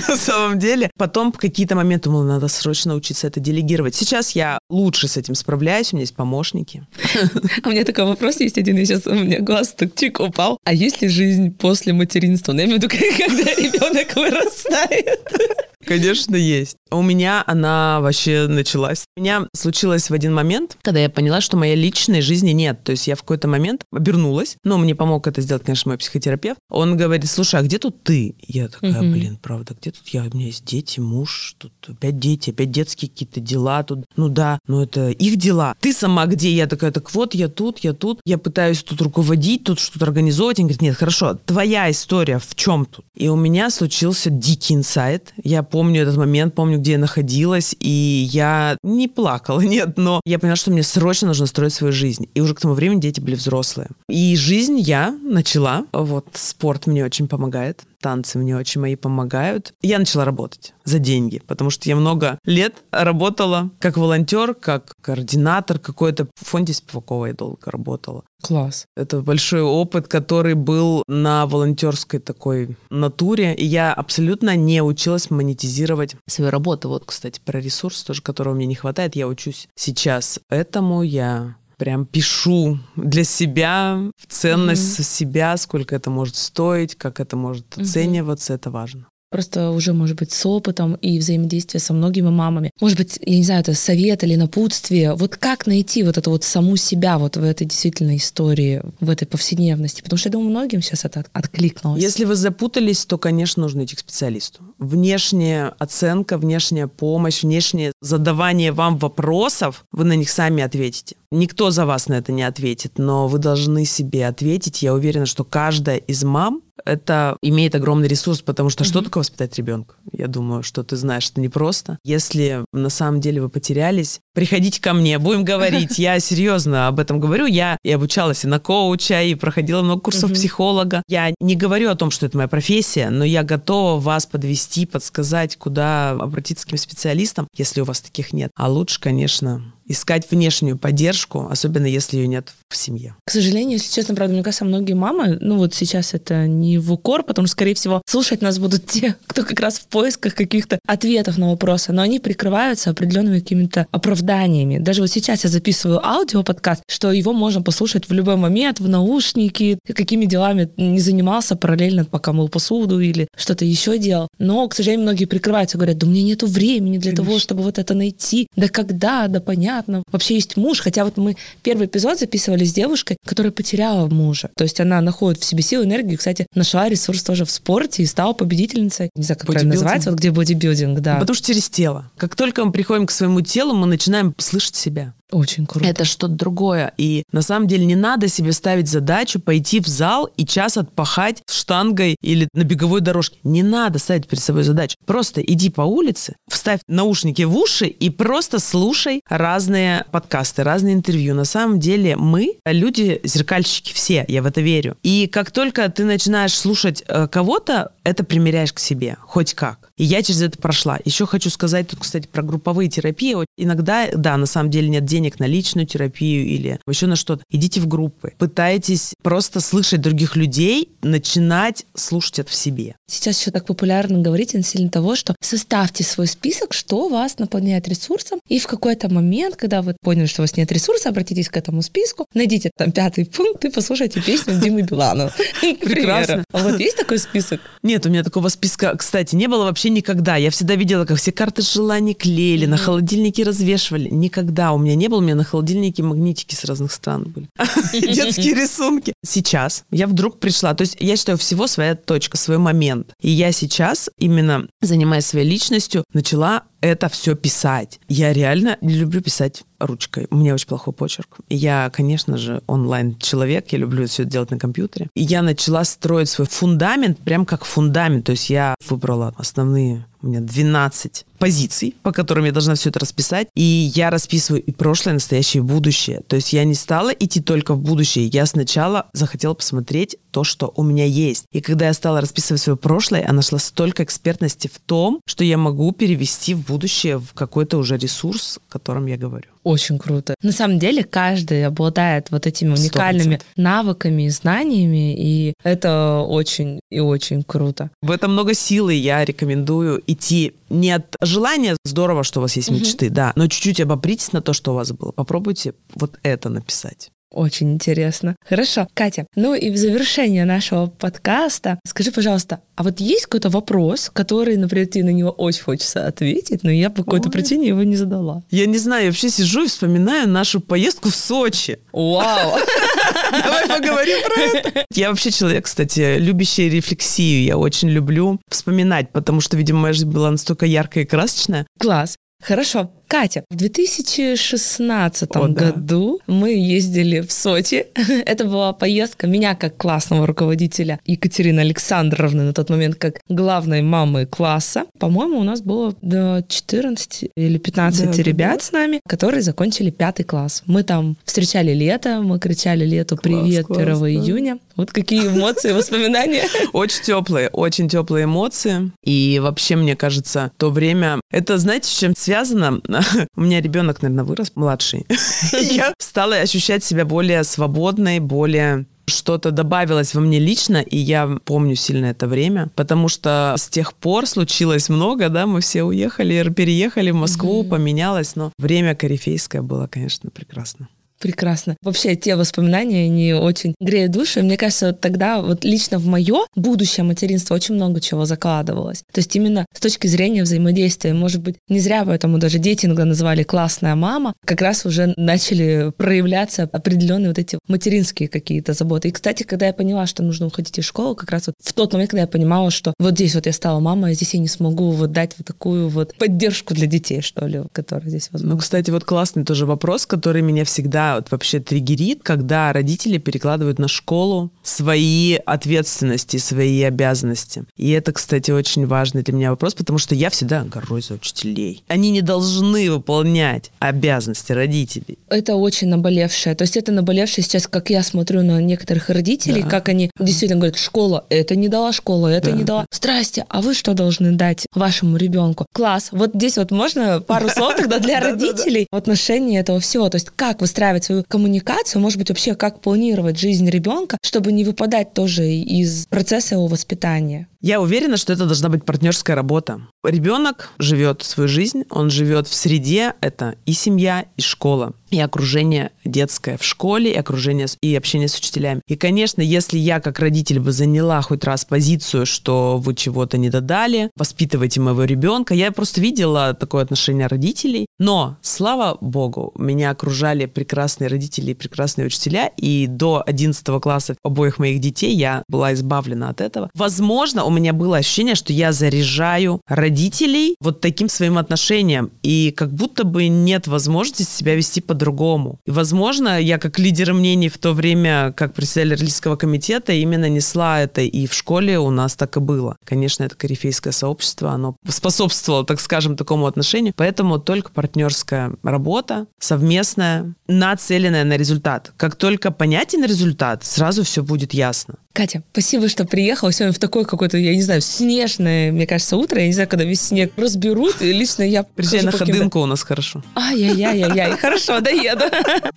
на 0.08 0.16
самом 0.16 0.58
деле. 0.58 0.90
Потом 0.98 1.32
в 1.32 1.38
какие-то 1.38 1.76
моменты 1.76 2.08
думала, 2.08 2.24
надо 2.24 2.48
срочно 2.48 2.94
учиться 2.94 3.26
это 3.26 3.40
делегировать. 3.40 3.94
Сейчас 3.94 4.32
я 4.32 4.58
лучше 4.68 5.08
с 5.08 5.16
этим 5.16 5.34
справляюсь, 5.34 5.92
у 5.92 5.96
меня 5.96 6.02
есть 6.02 6.16
помощники. 6.16 6.86
А 7.62 7.68
у 7.68 7.72
меня 7.72 7.84
такой 7.84 8.04
вопрос 8.04 8.40
есть 8.40 8.58
один, 8.58 8.78
и 8.78 8.84
сейчас 8.84 9.06
у 9.06 9.14
меня 9.14 9.40
глаз 9.40 9.74
так 9.76 9.94
чик 9.94 10.20
упал. 10.20 10.58
А 10.64 10.72
есть 10.72 11.02
ли 11.02 11.08
жизнь 11.08 11.50
после 11.52 11.92
материнства? 11.92 12.52
Ну, 12.52 12.60
я 12.60 12.64
имею 12.66 12.80
в 12.80 12.82
виду, 12.82 12.88
когда 12.88 13.54
ребенок 13.54 14.16
вырастает. 14.30 15.68
Конечно, 15.86 16.36
есть. 16.36 16.76
У 16.90 17.02
меня 17.02 17.42
она 17.46 18.00
вообще 18.00 18.46
началась. 18.48 19.04
У 19.16 19.20
меня 19.20 19.46
случилось 19.54 20.10
в 20.10 20.14
один 20.14 20.34
момент, 20.34 20.76
когда 20.82 21.00
я 21.00 21.08
поняла, 21.08 21.40
что 21.40 21.56
моей 21.56 21.76
личной 21.76 22.20
жизни 22.20 22.50
нет. 22.50 22.82
То 22.82 22.92
есть 22.92 23.06
я 23.06 23.14
в 23.14 23.20
какой-то 23.20 23.48
момент 23.48 23.82
обернулась. 23.92 24.56
Ну, 24.64 24.76
мне 24.76 24.94
помог 24.94 25.26
это 25.26 25.40
сделать, 25.40 25.64
конечно, 25.64 25.90
мой 25.90 25.98
психотерапевт. 25.98 26.58
Он 26.68 26.96
говорит, 26.96 27.30
слушай, 27.30 27.60
а 27.60 27.62
где 27.62 27.78
тут 27.78 28.02
ты? 28.02 28.34
Я 28.46 28.68
такая, 28.68 29.00
блин, 29.00 29.38
правда, 29.40 29.74
где 29.80 29.90
тут 29.90 30.08
я? 30.08 30.24
У 30.24 30.36
меня 30.36 30.46
есть 30.46 30.64
дети, 30.64 31.00
муж, 31.00 31.54
тут 31.58 31.72
опять 31.86 32.18
дети, 32.18 32.50
опять 32.50 32.70
детские 32.70 33.08
какие-то 33.08 33.40
дела 33.40 33.82
тут. 33.82 34.04
Ну 34.16 34.28
да, 34.28 34.58
но 34.66 34.82
это 34.82 35.10
их 35.10 35.36
дела. 35.36 35.74
Ты 35.80 35.92
сама 35.92 36.26
где? 36.26 36.50
Я 36.50 36.66
такая, 36.66 36.90
так 36.90 37.14
вот, 37.14 37.34
я 37.34 37.48
тут, 37.48 37.78
я 37.80 37.92
тут. 37.92 38.20
Я 38.24 38.38
пытаюсь 38.38 38.82
тут 38.82 39.00
руководить, 39.00 39.64
тут 39.64 39.78
что-то 39.78 40.04
организовывать. 40.04 40.58
Он 40.58 40.64
говорит, 40.64 40.82
нет, 40.82 40.96
хорошо, 40.96 41.38
твоя 41.46 41.90
история 41.90 42.38
в 42.38 42.54
чем 42.54 42.84
тут? 42.84 43.04
И 43.14 43.28
у 43.28 43.36
меня 43.36 43.70
случился 43.70 44.30
дикий 44.30 44.74
инсайт. 44.74 45.32
Я 45.42 45.62
помню 45.70 46.02
этот 46.02 46.16
момент, 46.16 46.54
помню, 46.54 46.78
где 46.78 46.92
я 46.92 46.98
находилась, 46.98 47.74
и 47.78 48.28
я 48.30 48.76
не 48.82 49.08
плакала, 49.08 49.60
нет, 49.76 49.96
но 49.96 50.20
я 50.24 50.38
поняла, 50.38 50.56
что 50.56 50.70
мне 50.70 50.82
срочно 50.82 51.28
нужно 51.28 51.46
строить 51.46 51.72
свою 51.72 51.92
жизнь. 51.92 52.28
И 52.34 52.40
уже 52.40 52.54
к 52.54 52.60
тому 52.60 52.74
времени 52.74 53.00
дети 53.00 53.20
были 53.20 53.34
взрослые. 53.34 53.88
И 54.08 54.36
жизнь 54.36 54.78
я 54.78 55.16
начала. 55.22 55.86
Вот 55.92 56.26
спорт 56.34 56.86
мне 56.86 57.04
очень 57.04 57.28
помогает 57.28 57.84
танцы 58.00 58.38
мне 58.38 58.56
очень 58.56 58.80
мои 58.80 58.96
помогают. 58.96 59.74
Я 59.82 59.98
начала 59.98 60.24
работать 60.24 60.74
за 60.84 60.98
деньги, 60.98 61.40
потому 61.46 61.70
что 61.70 61.88
я 61.88 61.96
много 61.96 62.38
лет 62.44 62.76
работала 62.90 63.70
как 63.78 63.96
волонтер, 63.96 64.54
как 64.54 64.94
координатор 65.02 65.78
какой-то. 65.78 66.26
В 66.34 66.46
фонде 66.46 66.72
Спивакова 66.72 67.26
я 67.26 67.34
долго 67.34 67.70
работала. 67.70 68.24
Класс. 68.40 68.86
Это 68.96 69.20
большой 69.20 69.62
опыт, 69.62 70.08
который 70.08 70.54
был 70.54 71.02
на 71.06 71.46
волонтерской 71.46 72.20
такой 72.20 72.76
натуре, 72.90 73.54
и 73.54 73.64
я 73.64 73.92
абсолютно 73.92 74.56
не 74.56 74.82
училась 74.82 75.30
монетизировать 75.30 76.16
свою 76.26 76.50
работу. 76.50 76.88
Вот, 76.88 77.04
кстати, 77.04 77.40
про 77.44 77.60
ресурс 77.60 78.02
тоже, 78.02 78.22
которого 78.22 78.54
мне 78.54 78.66
не 78.66 78.74
хватает, 78.74 79.16
я 79.16 79.28
учусь 79.28 79.68
сейчас 79.74 80.40
этому, 80.48 81.02
я 81.02 81.56
прям 81.76 82.04
пишу 82.04 82.78
для 82.94 83.24
себя 83.24 83.98
ценность 84.28 85.00
mm-hmm. 85.00 85.02
себя, 85.02 85.56
сколько 85.56 85.96
это 85.96 86.10
может 86.10 86.36
стоить, 86.36 86.94
как 86.94 87.20
это 87.20 87.36
может 87.36 87.64
mm-hmm. 87.70 87.82
оцениваться, 87.82 88.52
это 88.52 88.70
важно. 88.70 89.06
Просто 89.30 89.70
уже, 89.70 89.92
может 89.92 90.16
быть, 90.16 90.32
с 90.32 90.44
опытом 90.44 90.94
и 90.94 91.18
взаимодействие 91.18 91.80
со 91.80 91.92
многими 91.92 92.30
мамами. 92.30 92.72
Может 92.80 92.98
быть, 92.98 93.18
я 93.22 93.36
не 93.36 93.44
знаю, 93.44 93.60
это 93.60 93.74
совет 93.74 94.24
или 94.24 94.34
напутствие. 94.34 95.14
Вот 95.14 95.36
как 95.36 95.66
найти 95.66 96.02
вот 96.02 96.18
эту 96.18 96.30
вот 96.30 96.44
саму 96.44 96.76
себя 96.76 97.18
вот 97.18 97.36
в 97.36 97.44
этой 97.44 97.66
действительно 97.66 98.16
истории, 98.16 98.82
в 99.00 99.08
этой 99.08 99.26
повседневности? 99.26 100.02
Потому 100.02 100.18
что, 100.18 100.28
я 100.28 100.32
думаю, 100.32 100.50
многим 100.50 100.82
сейчас 100.82 101.04
это 101.04 101.24
откликнулось. 101.32 102.02
Если 102.02 102.24
вы 102.24 102.34
запутались, 102.34 103.04
то, 103.04 103.18
конечно, 103.18 103.62
нужно 103.62 103.84
идти 103.84 103.94
к 103.96 104.00
специалисту. 104.00 104.62
Внешняя 104.78 105.74
оценка, 105.78 106.36
внешняя 106.36 106.88
помощь, 106.88 107.42
внешнее 107.42 107.92
задавание 108.00 108.72
вам 108.72 108.98
вопросов, 108.98 109.84
вы 109.92 110.04
на 110.04 110.16
них 110.16 110.30
сами 110.30 110.62
ответите. 110.62 111.16
Никто 111.30 111.70
за 111.70 111.86
вас 111.86 112.08
на 112.08 112.14
это 112.14 112.32
не 112.32 112.42
ответит, 112.42 112.98
но 112.98 113.28
вы 113.28 113.38
должны 113.38 113.84
себе 113.84 114.26
ответить. 114.26 114.82
Я 114.82 114.94
уверена, 114.94 115.26
что 115.26 115.44
каждая 115.44 115.98
из 115.98 116.24
мам 116.24 116.62
это 116.84 117.36
имеет 117.42 117.74
огромный 117.74 118.08
ресурс, 118.08 118.40
потому 118.40 118.70
что 118.70 118.84
mm-hmm. 118.84 118.88
что 118.88 119.02
такое 119.02 119.22
воспитать 119.22 119.56
ребенка? 119.58 119.94
Я 120.12 120.26
думаю, 120.26 120.62
что 120.62 120.82
ты 120.82 120.96
знаешь, 120.96 121.24
что 121.24 121.40
непросто. 121.40 121.98
Если 122.04 122.64
на 122.72 122.88
самом 122.88 123.20
деле 123.20 123.42
вы 123.42 123.48
потерялись, 123.48 124.20
приходите 124.34 124.80
ко 124.80 124.92
мне, 124.92 125.18
будем 125.18 125.44
говорить. 125.44 125.98
Я 125.98 126.20
серьезно 126.20 126.88
об 126.88 127.00
этом 127.00 127.20
говорю. 127.20 127.46
Я 127.46 127.78
и 127.82 127.90
обучалась 127.90 128.44
и 128.44 128.46
на 128.46 128.58
коуча, 128.58 129.22
и 129.22 129.34
проходила 129.34 129.82
много 129.82 130.02
курсов 130.02 130.30
mm-hmm. 130.30 130.34
психолога. 130.34 131.02
Я 131.08 131.34
не 131.40 131.56
говорю 131.56 131.90
о 131.90 131.96
том, 131.96 132.10
что 132.10 132.26
это 132.26 132.36
моя 132.36 132.48
профессия, 132.48 133.10
но 133.10 133.24
я 133.24 133.42
готова 133.42 134.00
вас 134.00 134.26
подвести, 134.26 134.86
подсказать, 134.86 135.56
куда 135.56 136.10
обратиться 136.10 136.66
к 136.66 136.78
специалистам, 136.78 137.48
если 137.56 137.80
у 137.80 137.84
вас 137.84 138.00
таких 138.00 138.32
нет. 138.32 138.50
А 138.56 138.70
лучше, 138.70 139.00
конечно, 139.00 139.72
искать 139.90 140.30
внешнюю 140.30 140.78
поддержку, 140.78 141.48
особенно 141.50 141.86
если 141.86 142.18
ее 142.18 142.28
нет 142.28 142.52
в 142.68 142.76
семье. 142.76 143.16
К 143.26 143.30
сожалению, 143.32 143.72
если 143.78 143.92
честно, 143.92 144.14
правда, 144.14 144.34
мне 144.34 144.44
кажется, 144.44 144.64
многие 144.64 144.92
мамы, 144.92 145.36
ну 145.40 145.56
вот 145.56 145.74
сейчас 145.74 146.14
это 146.14 146.46
не 146.46 146.78
в 146.78 146.92
укор, 146.92 147.24
потому 147.24 147.46
что, 147.48 147.52
скорее 147.52 147.74
всего, 147.74 148.00
слушать 148.06 148.40
нас 148.40 148.58
будут 148.60 148.86
те, 148.86 149.16
кто 149.26 149.42
как 149.42 149.58
раз 149.58 149.80
в 149.80 149.86
поисках 149.88 150.34
каких-то 150.34 150.78
ответов 150.86 151.38
на 151.38 151.50
вопросы, 151.50 151.92
но 151.92 152.02
они 152.02 152.20
прикрываются 152.20 152.90
определенными 152.90 153.40
какими-то 153.40 153.88
оправданиями. 153.90 154.78
Даже 154.78 155.00
вот 155.00 155.10
сейчас 155.10 155.42
я 155.42 155.50
записываю 155.50 156.06
аудиоподкаст, 156.06 156.82
что 156.88 157.10
его 157.10 157.32
можно 157.32 157.60
послушать 157.60 158.08
в 158.08 158.12
любой 158.12 158.36
момент, 158.36 158.78
в 158.78 158.88
наушники, 158.88 159.80
какими 159.92 160.26
делами 160.26 160.70
не 160.76 161.00
занимался 161.00 161.56
параллельно, 161.56 162.04
пока 162.04 162.32
мыл 162.32 162.48
посуду 162.48 163.00
или 163.00 163.26
что-то 163.36 163.64
еще 163.64 163.98
делал. 163.98 164.28
Но, 164.38 164.68
к 164.68 164.74
сожалению, 164.74 165.02
многие 165.02 165.24
прикрываются, 165.24 165.78
говорят, 165.78 165.98
да 165.98 166.06
у 166.06 166.10
меня 166.10 166.22
нету 166.22 166.46
времени 166.46 166.98
для 166.98 167.10
Конечно. 167.10 167.24
того, 167.24 167.38
чтобы 167.40 167.62
вот 167.64 167.78
это 167.78 167.94
найти. 167.94 168.46
Да 168.54 168.68
когда, 168.68 169.26
да 169.26 169.40
понятно 169.40 169.79
понятно. 169.80 170.02
Вообще 170.10 170.34
есть 170.34 170.56
муж, 170.56 170.80
хотя 170.80 171.04
вот 171.04 171.16
мы 171.16 171.36
первый 171.62 171.86
эпизод 171.86 172.18
записывали 172.18 172.64
с 172.64 172.72
девушкой, 172.72 173.16
которая 173.26 173.52
потеряла 173.52 174.06
мужа. 174.08 174.50
То 174.56 174.64
есть 174.64 174.80
она 174.80 175.00
находит 175.00 175.42
в 175.42 175.44
себе 175.44 175.62
силу, 175.62 175.84
энергию, 175.84 176.18
кстати, 176.18 176.46
нашла 176.54 176.88
ресурс 176.88 177.22
тоже 177.22 177.44
в 177.44 177.50
спорте 177.50 178.02
и 178.02 178.06
стала 178.06 178.32
победительницей. 178.32 179.10
Не 179.14 179.22
знаю, 179.22 179.38
как 179.38 179.46
правильно 179.48 179.74
называется, 179.74 180.10
вот 180.10 180.18
где 180.18 180.30
бодибилдинг, 180.30 181.00
да. 181.00 181.18
Потому 181.18 181.34
что 181.34 181.46
через 181.46 181.68
тело. 181.68 182.10
Как 182.16 182.34
только 182.36 182.64
мы 182.64 182.72
приходим 182.72 183.06
к 183.06 183.10
своему 183.10 183.40
телу, 183.40 183.74
мы 183.74 183.86
начинаем 183.86 184.34
слышать 184.38 184.76
себя. 184.76 185.14
Очень 185.30 185.66
круто. 185.66 185.86
Это 185.86 186.04
что-то 186.04 186.34
другое. 186.34 186.92
И 186.96 187.24
на 187.32 187.42
самом 187.42 187.68
деле 187.68 187.84
не 187.84 187.96
надо 187.96 188.28
себе 188.28 188.52
ставить 188.52 188.88
задачу 188.88 189.40
пойти 189.40 189.80
в 189.80 189.86
зал 189.86 190.28
и 190.36 190.44
час 190.44 190.76
отпахать 190.76 191.42
штангой 191.50 192.16
или 192.20 192.48
на 192.52 192.64
беговой 192.64 193.00
дорожке. 193.00 193.38
Не 193.44 193.62
надо 193.62 193.98
ставить 193.98 194.26
перед 194.26 194.42
собой 194.42 194.62
задачу. 194.62 194.96
Просто 195.06 195.40
иди 195.40 195.70
по 195.70 195.82
улице, 195.82 196.36
вставь 196.48 196.80
наушники 196.88 197.42
в 197.42 197.56
уши 197.56 197.86
и 197.86 198.10
просто 198.10 198.58
слушай 198.58 199.22
разные 199.28 200.04
подкасты, 200.10 200.62
разные 200.62 200.94
интервью. 200.94 201.34
На 201.34 201.44
самом 201.44 201.80
деле 201.80 202.16
мы 202.16 202.58
люди 202.64 203.20
зеркальщики 203.24 203.92
все, 203.92 204.24
я 204.28 204.42
в 204.42 204.46
это 204.46 204.60
верю. 204.60 204.96
И 205.02 205.26
как 205.26 205.50
только 205.50 205.88
ты 205.90 206.04
начинаешь 206.04 206.54
слушать 206.56 207.02
э, 207.06 207.28
кого-то, 207.28 207.92
это 208.04 208.24
примеряешь 208.24 208.72
к 208.72 208.78
себе, 208.78 209.16
хоть 209.20 209.54
как. 209.54 209.89
И 210.00 210.04
я 210.04 210.22
через 210.22 210.40
это 210.40 210.56
прошла. 210.56 210.98
Еще 211.04 211.26
хочу 211.26 211.50
сказать 211.50 211.88
тут, 211.88 212.00
кстати, 212.00 212.26
про 212.26 212.42
групповые 212.42 212.88
терапии. 212.88 213.34
Вот 213.34 213.44
иногда, 213.58 214.08
да, 214.14 214.38
на 214.38 214.46
самом 214.46 214.70
деле 214.70 214.88
нет 214.88 215.04
денег 215.04 215.38
на 215.38 215.44
личную 215.44 215.86
терапию 215.86 216.46
или 216.46 216.80
еще 216.88 217.06
на 217.06 217.16
что-то. 217.16 217.42
Идите 217.50 217.82
в 217.82 217.86
группы. 217.86 218.32
Пытайтесь 218.38 219.12
просто 219.22 219.60
слышать 219.60 220.00
других 220.00 220.36
людей, 220.36 220.88
начинать 221.02 221.84
слушать 221.94 222.38
это 222.38 222.50
в 222.50 222.54
себе. 222.54 222.96
Сейчас 223.10 223.38
еще 223.38 223.50
так 223.50 223.66
популярно 223.66 224.20
говорить 224.20 224.54
относительно 224.54 224.88
того, 224.88 225.16
что 225.16 225.34
составьте 225.42 226.02
свой 226.02 226.28
список, 226.28 226.72
что 226.72 227.08
вас 227.10 227.38
наполняет 227.38 227.86
ресурсом, 227.86 228.40
и 228.48 228.58
в 228.58 228.66
какой-то 228.66 229.12
момент, 229.12 229.56
когда 229.56 229.82
вы 229.82 229.96
поняли, 230.00 230.24
что 230.24 230.40
у 230.40 230.44
вас 230.44 230.56
нет 230.56 230.72
ресурса, 230.72 231.10
обратитесь 231.10 231.50
к 231.50 231.56
этому 231.58 231.82
списку, 231.82 232.24
найдите 232.32 232.70
там 232.74 232.90
пятый 232.92 233.26
пункт 233.26 233.66
и 233.66 233.70
послушайте 233.70 234.22
песню 234.22 234.58
Димы 234.58 234.80
Билана. 234.80 235.30
Прекрасно. 235.60 236.42
А 236.54 236.62
вот 236.62 236.80
есть 236.80 236.96
такой 236.96 237.18
список? 237.18 237.60
Нет, 237.82 238.06
у 238.06 238.08
меня 238.08 238.24
такого 238.24 238.48
списка, 238.48 238.96
кстати, 238.96 239.34
не 239.34 239.46
было 239.46 239.64
вообще 239.64 239.89
никогда. 239.90 240.36
Я 240.36 240.50
всегда 240.50 240.74
видела, 240.74 241.04
как 241.04 241.18
все 241.18 241.32
карты 241.32 241.62
желаний 241.62 242.14
клеили, 242.14 242.66
mm-hmm. 242.66 242.70
на 242.70 242.76
холодильнике 242.76 243.42
развешивали. 243.42 244.08
Никогда 244.08 244.72
у 244.72 244.78
меня 244.78 244.94
не 244.94 245.08
было. 245.08 245.18
У 245.18 245.22
меня 245.22 245.34
на 245.34 245.44
холодильнике 245.44 246.02
магнитики 246.02 246.54
с 246.54 246.64
разных 246.64 246.92
стран 246.92 247.24
были. 247.24 247.48
Детские 247.92 248.54
рисунки. 248.54 249.12
Сейчас 249.24 249.84
я 249.90 250.06
вдруг 250.06 250.40
пришла. 250.40 250.74
То 250.74 250.82
есть 250.82 250.96
я 251.00 251.16
считаю, 251.16 251.38
всего 251.38 251.66
своя 251.66 251.94
точка, 251.94 252.36
свой 252.36 252.58
момент. 252.58 253.12
И 253.20 253.30
я 253.30 253.52
сейчас, 253.52 254.10
именно 254.18 254.68
занимаясь 254.80 255.26
своей 255.26 255.48
личностью, 255.48 256.04
начала 256.12 256.64
это 256.80 257.08
все 257.08 257.34
писать. 257.34 258.00
Я 258.08 258.32
реально 258.32 258.78
не 258.80 258.94
люблю 258.94 259.20
писать 259.20 259.64
ручкой. 259.78 260.26
У 260.30 260.36
меня 260.36 260.54
очень 260.54 260.68
плохой 260.68 260.92
почерк. 260.92 261.38
Я, 261.48 261.90
конечно 261.90 262.36
же, 262.36 262.62
онлайн-человек, 262.66 263.72
я 263.72 263.78
люблю 263.78 264.06
все 264.06 264.24
делать 264.24 264.50
на 264.50 264.58
компьютере. 264.58 265.08
И 265.14 265.22
я 265.22 265.42
начала 265.42 265.84
строить 265.84 266.28
свой 266.28 266.46
фундамент, 266.46 267.18
прям 267.18 267.46
как 267.46 267.64
фундамент. 267.64 268.26
То 268.26 268.32
есть 268.32 268.50
я 268.50 268.74
выбрала 268.88 269.34
основные 269.36 270.06
у 270.22 270.26
меня 270.26 270.40
12 270.40 271.24
позиций, 271.38 271.94
по 272.02 272.12
которым 272.12 272.44
я 272.44 272.52
должна 272.52 272.74
все 272.74 272.90
это 272.90 273.00
расписать. 273.00 273.48
И 273.54 273.62
я 273.94 274.10
расписываю 274.10 274.62
и 274.62 274.72
прошлое, 274.72 275.14
и 275.14 275.16
настоящее, 275.16 275.62
и 275.62 275.66
будущее. 275.66 276.20
То 276.28 276.36
есть 276.36 276.52
я 276.52 276.64
не 276.64 276.74
стала 276.74 277.10
идти 277.10 277.40
только 277.40 277.74
в 277.74 277.80
будущее. 277.80 278.26
Я 278.26 278.46
сначала 278.46 279.06
захотела 279.12 279.54
посмотреть 279.54 280.16
то, 280.30 280.44
что 280.44 280.72
у 280.76 280.82
меня 280.82 281.06
есть. 281.06 281.46
И 281.50 281.60
когда 281.60 281.86
я 281.86 281.94
стала 281.94 282.20
расписывать 282.20 282.60
свое 282.60 282.76
прошлое, 282.76 283.22
я 283.22 283.32
нашла 283.32 283.58
столько 283.58 284.04
экспертности 284.04 284.68
в 284.68 284.78
том, 284.78 285.20
что 285.26 285.42
я 285.44 285.56
могу 285.56 285.92
перевести 285.92 286.54
в 286.54 286.66
будущее 286.66 287.18
в 287.18 287.32
какой-то 287.32 287.78
уже 287.78 287.96
ресурс, 287.96 288.58
о 288.68 288.72
котором 288.72 289.06
я 289.06 289.16
говорю. 289.16 289.48
Очень 289.62 289.98
круто. 289.98 290.34
На 290.42 290.52
самом 290.52 290.78
деле 290.78 291.04
каждый 291.04 291.66
обладает 291.66 292.30
вот 292.30 292.46
этими 292.46 292.70
уникальными 292.70 293.36
100%. 293.36 293.42
навыками 293.56 294.22
и 294.26 294.30
знаниями, 294.30 295.14
и 295.16 295.54
это 295.62 296.24
очень 296.26 296.80
и 296.90 297.00
очень 297.00 297.42
круто. 297.42 297.90
В 298.02 298.10
этом 298.10 298.32
много 298.32 298.54
силы. 298.54 298.94
Я 298.94 299.24
рекомендую 299.24 300.02
идти 300.06 300.54
не 300.70 300.90
от 300.92 301.16
желания, 301.20 301.76
здорово, 301.84 302.24
что 302.24 302.40
у 302.40 302.42
вас 302.42 302.56
есть 302.56 302.70
мечты, 302.70 303.06
угу. 303.06 303.14
да, 303.14 303.32
но 303.36 303.46
чуть-чуть 303.48 303.80
обопритесь 303.80 304.32
на 304.32 304.40
то, 304.40 304.52
что 304.52 304.72
у 304.72 304.74
вас 304.74 304.92
было. 304.92 305.12
Попробуйте 305.12 305.74
вот 305.94 306.18
это 306.22 306.48
написать. 306.48 307.10
Очень 307.30 307.74
интересно. 307.74 308.34
Хорошо. 308.48 308.88
Катя, 308.94 309.26
ну 309.36 309.54
и 309.54 309.70
в 309.70 309.76
завершение 309.76 310.44
нашего 310.44 310.86
подкаста 310.86 311.78
скажи, 311.86 312.10
пожалуйста, 312.10 312.60
а 312.74 312.82
вот 312.82 312.98
есть 313.00 313.26
какой-то 313.26 313.50
вопрос, 313.50 314.10
который, 314.12 314.56
например, 314.56 314.86
тебе 314.86 315.04
на 315.04 315.10
него 315.10 315.30
очень 315.30 315.62
хочется 315.62 316.06
ответить, 316.06 316.64
но 316.64 316.70
я 316.70 316.90
по 316.90 317.04
какой-то 317.04 317.28
Ой. 317.28 317.32
причине 317.32 317.68
его 317.68 317.82
не 317.84 317.96
задала? 317.96 318.42
Я 318.50 318.66
не 318.66 318.78
знаю, 318.78 319.04
я 319.04 319.10
вообще 319.10 319.30
сижу 319.30 319.64
и 319.64 319.68
вспоминаю 319.68 320.28
нашу 320.28 320.60
поездку 320.60 321.10
в 321.10 321.14
Сочи. 321.14 321.78
Вау! 321.92 322.58
Давай 323.30 323.68
поговорим 323.68 324.18
про 324.24 324.42
это. 324.42 324.86
Я 324.92 325.10
вообще 325.10 325.30
человек, 325.30 325.66
кстати, 325.66 326.16
любящий 326.18 326.68
рефлексию. 326.68 327.44
Я 327.44 327.58
очень 327.58 327.90
люблю 327.90 328.40
вспоминать, 328.50 329.10
потому 329.12 329.40
что, 329.40 329.56
видимо, 329.56 329.80
моя 329.80 329.92
жизнь 329.92 330.10
была 330.10 330.30
настолько 330.30 330.66
яркая 330.66 331.04
и 331.04 331.06
красочная. 331.06 331.66
Класс. 331.78 332.16
Хорошо. 332.42 332.90
Катя, 333.10 333.42
в 333.50 333.56
2016 333.56 335.30
О, 335.34 335.48
году 335.48 336.20
да. 336.28 336.32
мы 336.32 336.50
ездили 336.50 337.18
в 337.22 337.32
Сочи. 337.32 337.86
Это 338.24 338.44
была 338.44 338.72
поездка 338.72 339.26
меня 339.26 339.56
как 339.56 339.76
классного 339.76 340.28
руководителя 340.28 341.00
Екатерины 341.04 341.58
Александровны 341.58 342.44
на 342.44 342.52
тот 342.52 342.70
момент 342.70 342.94
как 342.94 343.18
главной 343.28 343.82
мамы 343.82 344.26
класса. 344.26 344.84
По-моему, 345.00 345.40
у 345.40 345.42
нас 345.42 345.60
было 345.60 345.92
до 346.02 346.44
14 346.46 347.30
или 347.34 347.58
15 347.58 348.16
да, 348.16 348.22
ребят 348.22 348.58
да. 348.58 348.64
с 348.64 348.70
нами, 348.70 349.00
которые 349.08 349.42
закончили 349.42 349.90
пятый 349.90 350.22
класс. 350.22 350.62
Мы 350.66 350.84
там 350.84 351.16
встречали 351.24 351.72
лето, 351.72 352.20
мы 352.22 352.38
кричали 352.38 352.84
лету 352.86 353.16
«Привет» 353.16 353.66
класс, 353.66 353.80
1 353.80 353.96
класс, 353.96 354.08
июня. 354.08 354.54
Да. 354.54 354.60
Вот 354.76 354.92
какие 354.92 355.26
эмоции, 355.26 355.72
воспоминания. 355.72 356.44
Очень 356.72 357.02
теплые, 357.02 357.50
очень 357.50 357.88
теплые 357.88 358.24
эмоции. 358.24 358.92
И 359.04 359.38
вообще, 359.42 359.76
мне 359.76 359.94
кажется, 359.94 360.52
то 360.56 360.70
время... 360.70 361.20
Это, 361.30 361.58
знаете, 361.58 361.90
с 361.90 361.98
чем 361.98 362.14
связано? 362.16 362.80
У 363.36 363.42
меня 363.42 363.60
ребенок, 363.60 364.02
наверное, 364.02 364.24
вырос, 364.24 364.52
младший. 364.54 365.06
Я 365.52 365.94
стала 365.98 366.36
ощущать 366.36 366.84
себя 366.84 367.04
более 367.04 367.44
свободной, 367.44 368.20
более 368.20 368.86
что-то 369.06 369.50
добавилось 369.50 370.14
во 370.14 370.20
мне 370.20 370.38
лично, 370.38 370.76
и 370.76 370.96
я 370.96 371.38
помню 371.44 371.74
сильно 371.74 372.06
это 372.06 372.28
время, 372.28 372.70
потому 372.76 373.08
что 373.08 373.54
с 373.58 373.68
тех 373.68 373.92
пор 373.92 374.26
случилось 374.26 374.88
много, 374.88 375.28
да, 375.28 375.46
мы 375.46 375.60
все 375.60 375.82
уехали, 375.82 376.48
переехали 376.50 377.10
в 377.10 377.16
Москву, 377.16 377.62
mm-hmm. 377.64 377.68
поменялось, 377.68 378.36
но 378.36 378.52
время 378.56 378.94
корифейское 378.94 379.62
было, 379.62 379.88
конечно, 379.88 380.30
прекрасно. 380.30 380.88
Прекрасно. 381.20 381.76
Вообще, 381.82 382.16
те 382.16 382.34
воспоминания, 382.34 383.04
они 383.04 383.34
очень 383.34 383.74
греют 383.78 384.12
душу. 384.12 384.40
И 384.40 384.42
мне 384.42 384.56
кажется, 384.56 384.88
вот 384.88 385.00
тогда 385.00 385.42
вот 385.42 385.64
лично 385.64 385.98
в 385.98 386.06
мое 386.06 386.46
будущее 386.56 387.04
материнство 387.04 387.54
очень 387.54 387.74
много 387.74 388.00
чего 388.00 388.24
закладывалось. 388.24 389.04
То 389.12 389.18
есть 389.18 389.36
именно 389.36 389.66
с 389.74 389.80
точки 389.80 390.06
зрения 390.06 390.42
взаимодействия, 390.42 391.12
может 391.12 391.42
быть, 391.42 391.56
не 391.68 391.78
зря 391.78 392.04
поэтому 392.04 392.38
даже 392.38 392.58
дети 392.58 392.86
иногда 392.86 393.04
называли 393.04 393.42
«классная 393.42 393.94
мама», 393.94 394.32
как 394.46 394.62
раз 394.62 394.86
уже 394.86 395.12
начали 395.16 395.92
проявляться 395.96 396.68
определенные 396.72 397.28
вот 397.28 397.38
эти 397.38 397.58
материнские 397.68 398.28
какие-то 398.28 398.72
заботы. 398.72 399.08
И, 399.08 399.12
кстати, 399.12 399.42
когда 399.42 399.66
я 399.66 399.72
поняла, 399.74 400.06
что 400.06 400.22
нужно 400.22 400.46
уходить 400.46 400.78
из 400.78 400.84
школы, 400.84 401.14
как 401.14 401.30
раз 401.30 401.48
вот 401.48 401.56
в 401.62 401.72
тот 401.74 401.92
момент, 401.92 402.10
когда 402.10 402.22
я 402.22 402.28
понимала, 402.28 402.70
что 402.70 402.94
вот 402.98 403.14
здесь 403.14 403.34
вот 403.34 403.44
я 403.44 403.52
стала 403.52 403.80
мамой, 403.80 404.12
а 404.12 404.14
здесь 404.14 404.32
я 404.32 404.40
не 404.40 404.48
смогу 404.48 404.90
вот 404.92 405.12
дать 405.12 405.34
вот 405.36 405.46
такую 405.46 405.88
вот 405.88 406.14
поддержку 406.16 406.72
для 406.72 406.86
детей, 406.86 407.20
что 407.20 407.46
ли, 407.46 407.60
которая 407.72 408.08
здесь 408.08 408.30
возможна. 408.32 408.54
Ну, 408.54 408.60
кстати, 408.60 408.90
вот 408.90 409.04
классный 409.04 409.44
тоже 409.44 409.66
вопрос, 409.66 410.06
который 410.06 410.40
меня 410.40 410.64
всегда 410.64 411.09
вот 411.16 411.30
вообще 411.30 411.60
триггерит, 411.60 412.22
когда 412.22 412.72
родители 412.72 413.18
перекладывают 413.18 413.78
на 413.78 413.88
школу 413.88 414.52
свои 414.70 415.36
ответственности, 415.44 416.36
свои 416.36 416.82
обязанности. 416.82 417.64
И 417.76 417.90
это, 417.90 418.12
кстати, 418.12 418.50
очень 418.50 418.86
важный 418.86 419.22
для 419.22 419.34
меня 419.34 419.50
вопрос, 419.50 419.74
потому 419.74 419.98
что 419.98 420.14
я 420.14 420.30
всегда 420.30 420.64
горой 420.64 421.02
за 421.02 421.14
учителей. 421.14 421.82
Они 421.88 422.10
не 422.10 422.22
должны 422.22 422.90
выполнять 422.90 423.70
обязанности 423.78 424.52
родителей. 424.52 425.18
Это 425.28 425.56
очень 425.56 425.88
наболевшее. 425.88 426.54
То 426.54 426.62
есть 426.62 426.76
это 426.76 426.92
наболевшее 426.92 427.44
сейчас, 427.44 427.66
как 427.66 427.90
я 427.90 428.02
смотрю 428.02 428.42
на 428.42 428.60
некоторых 428.60 429.10
родителей, 429.10 429.62
да. 429.62 429.68
как 429.68 429.88
они 429.88 430.10
действительно 430.18 430.60
говорят, 430.60 430.78
школа 430.78 431.24
это 431.28 431.56
не 431.56 431.68
дала, 431.68 431.92
школа 431.92 432.28
это 432.28 432.50
да. 432.50 432.56
не 432.56 432.64
дала. 432.64 432.86
Здрасте, 432.92 433.44
а 433.48 433.60
вы 433.60 433.74
что 433.74 433.94
должны 433.94 434.32
дать 434.32 434.66
вашему 434.74 435.16
ребенку? 435.16 435.66
Класс. 435.72 436.08
Вот 436.12 436.30
здесь 436.34 436.56
вот 436.56 436.70
можно 436.70 437.20
пару 437.20 437.48
слов 437.48 437.74
тогда 437.76 437.98
для 437.98 438.20
родителей 438.30 438.86
в 438.90 438.96
отношении 438.96 439.58
этого 439.58 439.80
всего. 439.80 440.08
То 440.08 440.16
есть 440.16 440.30
как 440.34 440.60
выстраивать 440.60 441.04
свою 441.04 441.24
коммуникацию, 441.26 442.00
может 442.00 442.18
быть, 442.18 442.28
вообще 442.28 442.54
как 442.54 442.80
планировать 442.80 443.38
жизнь 443.38 443.68
ребенка, 443.68 444.18
чтобы 444.22 444.52
не 444.52 444.59
выпадать 444.64 445.14
тоже 445.14 445.46
из 445.48 446.06
процесса 446.06 446.54
его 446.54 446.66
воспитания. 446.66 447.48
Я 447.62 447.82
уверена, 447.82 448.16
что 448.16 448.32
это 448.32 448.46
должна 448.46 448.70
быть 448.70 448.86
партнерская 448.86 449.36
работа. 449.36 449.82
Ребенок 450.02 450.70
живет 450.78 451.22
свою 451.22 451.46
жизнь, 451.46 451.84
он 451.90 452.08
живет 452.08 452.48
в 452.48 452.54
среде, 452.54 453.12
это 453.20 453.56
и 453.66 453.74
семья, 453.74 454.24
и 454.38 454.40
школа, 454.40 454.94
и 455.10 455.20
окружение 455.20 455.90
детское 456.06 456.56
в 456.56 456.64
школе, 456.64 457.12
и 457.12 457.16
окружение 457.16 457.66
и 457.82 457.94
общение 457.94 458.28
с 458.28 458.38
учителями. 458.38 458.80
И, 458.88 458.96
конечно, 458.96 459.42
если 459.42 459.76
я 459.76 460.00
как 460.00 460.20
родитель 460.20 460.58
бы 460.58 460.72
заняла 460.72 461.20
хоть 461.20 461.44
раз 461.44 461.66
позицию, 461.66 462.24
что 462.24 462.78
вы 462.78 462.94
чего-то 462.94 463.36
не 463.36 463.50
додали, 463.50 464.10
воспитывайте 464.16 464.80
моего 464.80 465.04
ребенка, 465.04 465.52
я 465.52 465.70
просто 465.70 466.00
видела 466.00 466.54
такое 466.54 466.82
отношение 466.82 467.26
родителей, 467.26 467.84
но, 467.98 468.38
слава 468.40 468.96
богу, 469.02 469.52
меня 469.58 469.90
окружали 469.90 470.46
прекрасные 470.46 471.08
родители 471.08 471.50
и 471.50 471.54
прекрасные 471.54 472.06
учителя, 472.06 472.50
и 472.56 472.86
до 472.86 473.22
11 473.26 473.66
класса 473.82 474.16
обоих 474.22 474.58
моих 474.58 474.80
детей 474.80 475.14
я 475.14 475.42
была 475.48 475.74
избавлена 475.74 476.30
от 476.30 476.40
этого. 476.40 476.70
Возможно, 476.74 477.44
у 477.50 477.52
меня 477.52 477.72
было 477.72 477.96
ощущение, 477.96 478.36
что 478.36 478.52
я 478.52 478.72
заряжаю 478.72 479.60
родителей 479.66 480.54
вот 480.60 480.80
таким 480.80 481.08
своим 481.08 481.36
отношением, 481.36 482.12
и 482.22 482.54
как 482.56 482.72
будто 482.72 483.02
бы 483.02 483.26
нет 483.26 483.66
возможности 483.66 484.22
себя 484.22 484.54
вести 484.54 484.80
по-другому. 484.80 485.58
И, 485.66 485.72
возможно, 485.72 486.40
я 486.40 486.58
как 486.58 486.78
лидер 486.78 487.12
мнений 487.12 487.48
в 487.48 487.58
то 487.58 487.72
время, 487.72 488.32
как 488.36 488.54
председатель 488.54 488.92
родительского 488.92 489.34
комитета, 489.34 489.92
именно 489.92 490.28
несла 490.28 490.80
это, 490.80 491.00
и 491.00 491.26
в 491.26 491.34
школе 491.34 491.80
у 491.80 491.90
нас 491.90 492.14
так 492.14 492.36
и 492.36 492.40
было. 492.40 492.76
Конечно, 492.84 493.24
это 493.24 493.34
корифейское 493.34 493.92
сообщество, 493.92 494.52
оно 494.52 494.76
способствовало, 494.88 495.66
так 495.66 495.80
скажем, 495.80 496.16
такому 496.16 496.46
отношению, 496.46 496.94
поэтому 496.96 497.40
только 497.40 497.72
партнерская 497.72 498.52
работа, 498.62 499.26
совместная, 499.40 500.34
нацеленная 500.46 501.24
на 501.24 501.36
результат. 501.36 501.92
Как 501.96 502.14
только 502.14 502.52
понятен 502.52 503.04
результат, 503.04 503.64
сразу 503.64 504.04
все 504.04 504.22
будет 504.22 504.54
ясно. 504.54 504.94
Катя, 505.12 505.42
спасибо, 505.50 505.88
что 505.88 506.04
приехала 506.04 506.52
сегодня 506.52 506.72
в 506.72 506.78
такое 506.78 507.02
какое-то, 507.02 507.36
я 507.36 507.52
не 507.52 507.62
знаю, 507.62 507.80
снежное, 507.80 508.70
мне 508.70 508.86
кажется, 508.86 509.16
утро. 509.16 509.40
Я 509.40 509.48
не 509.48 509.52
знаю, 509.52 509.68
когда 509.68 509.84
весь 509.84 510.02
снег 510.02 510.32
разберут. 510.36 511.02
И 511.02 511.12
лично 511.12 511.42
я... 511.42 511.64
Приезжай 511.64 512.02
на 512.02 512.12
ходынку 512.12 512.60
у 512.60 512.66
нас 512.66 512.84
хорошо. 512.84 513.20
Ай-яй-яй-яй, 513.34 514.36
хорошо, 514.36 514.78
доеду. 514.78 515.24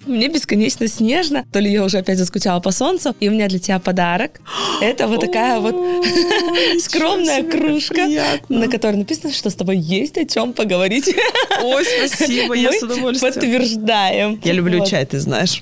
Мне 0.06 0.28
бесконечно 0.28 0.88
снежно. 0.88 1.46
То 1.52 1.58
ли 1.58 1.72
я 1.72 1.84
уже 1.84 1.98
опять 1.98 2.20
заскучала 2.20 2.60
по 2.60 2.70
солнцу. 2.70 3.16
И 3.20 3.28
у 3.28 3.32
меня 3.32 3.48
для 3.48 3.58
тебя 3.58 3.80
подарок. 3.80 4.40
Это 4.82 5.08
вот 5.08 5.22
такая 5.22 5.60
вот 5.60 5.76
скромная 6.80 7.42
кружка, 7.42 8.08
на 8.50 8.68
которой 8.68 8.98
написано, 8.98 9.34
что 9.34 9.50
с 9.50 9.56
тобой 9.56 9.78
есть 9.78 10.16
о 10.20 10.26
чем 10.26 10.54
поговорить. 10.54 11.10
Ой, 11.64 11.84
спасибо, 11.86 12.54
я 12.54 12.72
с 12.72 12.84
удовольствием. 12.84 13.34
подтверждаем. 13.34 14.40
Я 14.44 14.54
люблю 14.54 14.86
чай, 14.86 15.08
ты 15.08 15.20
знаешь. 15.20 15.60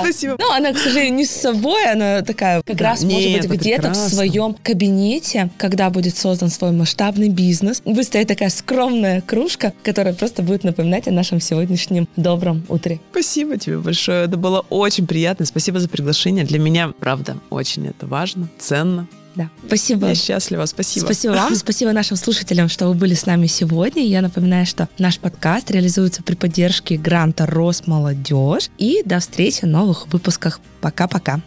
Спасибо. 0.00 0.36
Ну, 0.38 0.50
она, 0.50 0.72
к 0.72 0.78
сожалению, 0.78 1.14
не 1.14 1.26
с 1.26 1.30
собой, 1.30 1.84
она 1.84 2.22
такая 2.22 2.62
как 2.62 2.80
раз 2.80 3.01
может 3.04 3.48
быть, 3.48 3.60
где-то 3.60 3.92
в 3.92 3.96
своем 3.96 4.54
кабинете, 4.62 5.50
когда 5.56 5.90
будет 5.90 6.16
создан 6.16 6.50
свой 6.50 6.72
масштабный 6.72 7.28
бизнес, 7.28 7.80
будет 7.84 8.06
стоять 8.06 8.28
такая 8.28 8.50
скромная 8.50 9.20
кружка, 9.20 9.72
которая 9.82 10.14
просто 10.14 10.42
будет 10.42 10.64
напоминать 10.64 11.08
о 11.08 11.10
нашем 11.10 11.40
сегодняшнем 11.40 12.08
добром 12.16 12.64
утре. 12.68 13.00
Спасибо 13.10 13.56
тебе 13.58 13.78
большое. 13.78 14.24
Это 14.24 14.36
было 14.36 14.64
очень 14.70 15.06
приятно. 15.06 15.46
Спасибо 15.46 15.80
за 15.80 15.88
приглашение. 15.88 16.44
Для 16.44 16.58
меня, 16.58 16.92
правда, 16.98 17.36
очень 17.50 17.86
это 17.86 18.06
важно, 18.06 18.48
ценно. 18.58 19.08
Да. 19.34 19.50
Спасибо. 19.66 20.08
Я 20.08 20.14
счастлива. 20.14 20.66
Спасибо. 20.66 21.04
Спасибо 21.04 21.32
вам. 21.32 21.54
Спасибо 21.56 21.92
нашим 21.92 22.16
слушателям, 22.16 22.68
что 22.68 22.88
вы 22.88 22.94
были 22.94 23.14
с 23.14 23.26
нами 23.26 23.46
сегодня. 23.46 24.04
Я 24.04 24.20
напоминаю, 24.20 24.66
что 24.66 24.88
наш 24.98 25.18
подкаст 25.18 25.70
реализуется 25.70 26.22
при 26.22 26.34
поддержке 26.34 26.96
гранта 26.96 27.46
Росмолодежь. 27.46 28.68
И 28.78 29.02
до 29.04 29.20
встречи 29.20 29.60
в 29.62 29.68
новых 29.68 30.06
выпусках. 30.12 30.60
Пока-пока. 30.80 31.40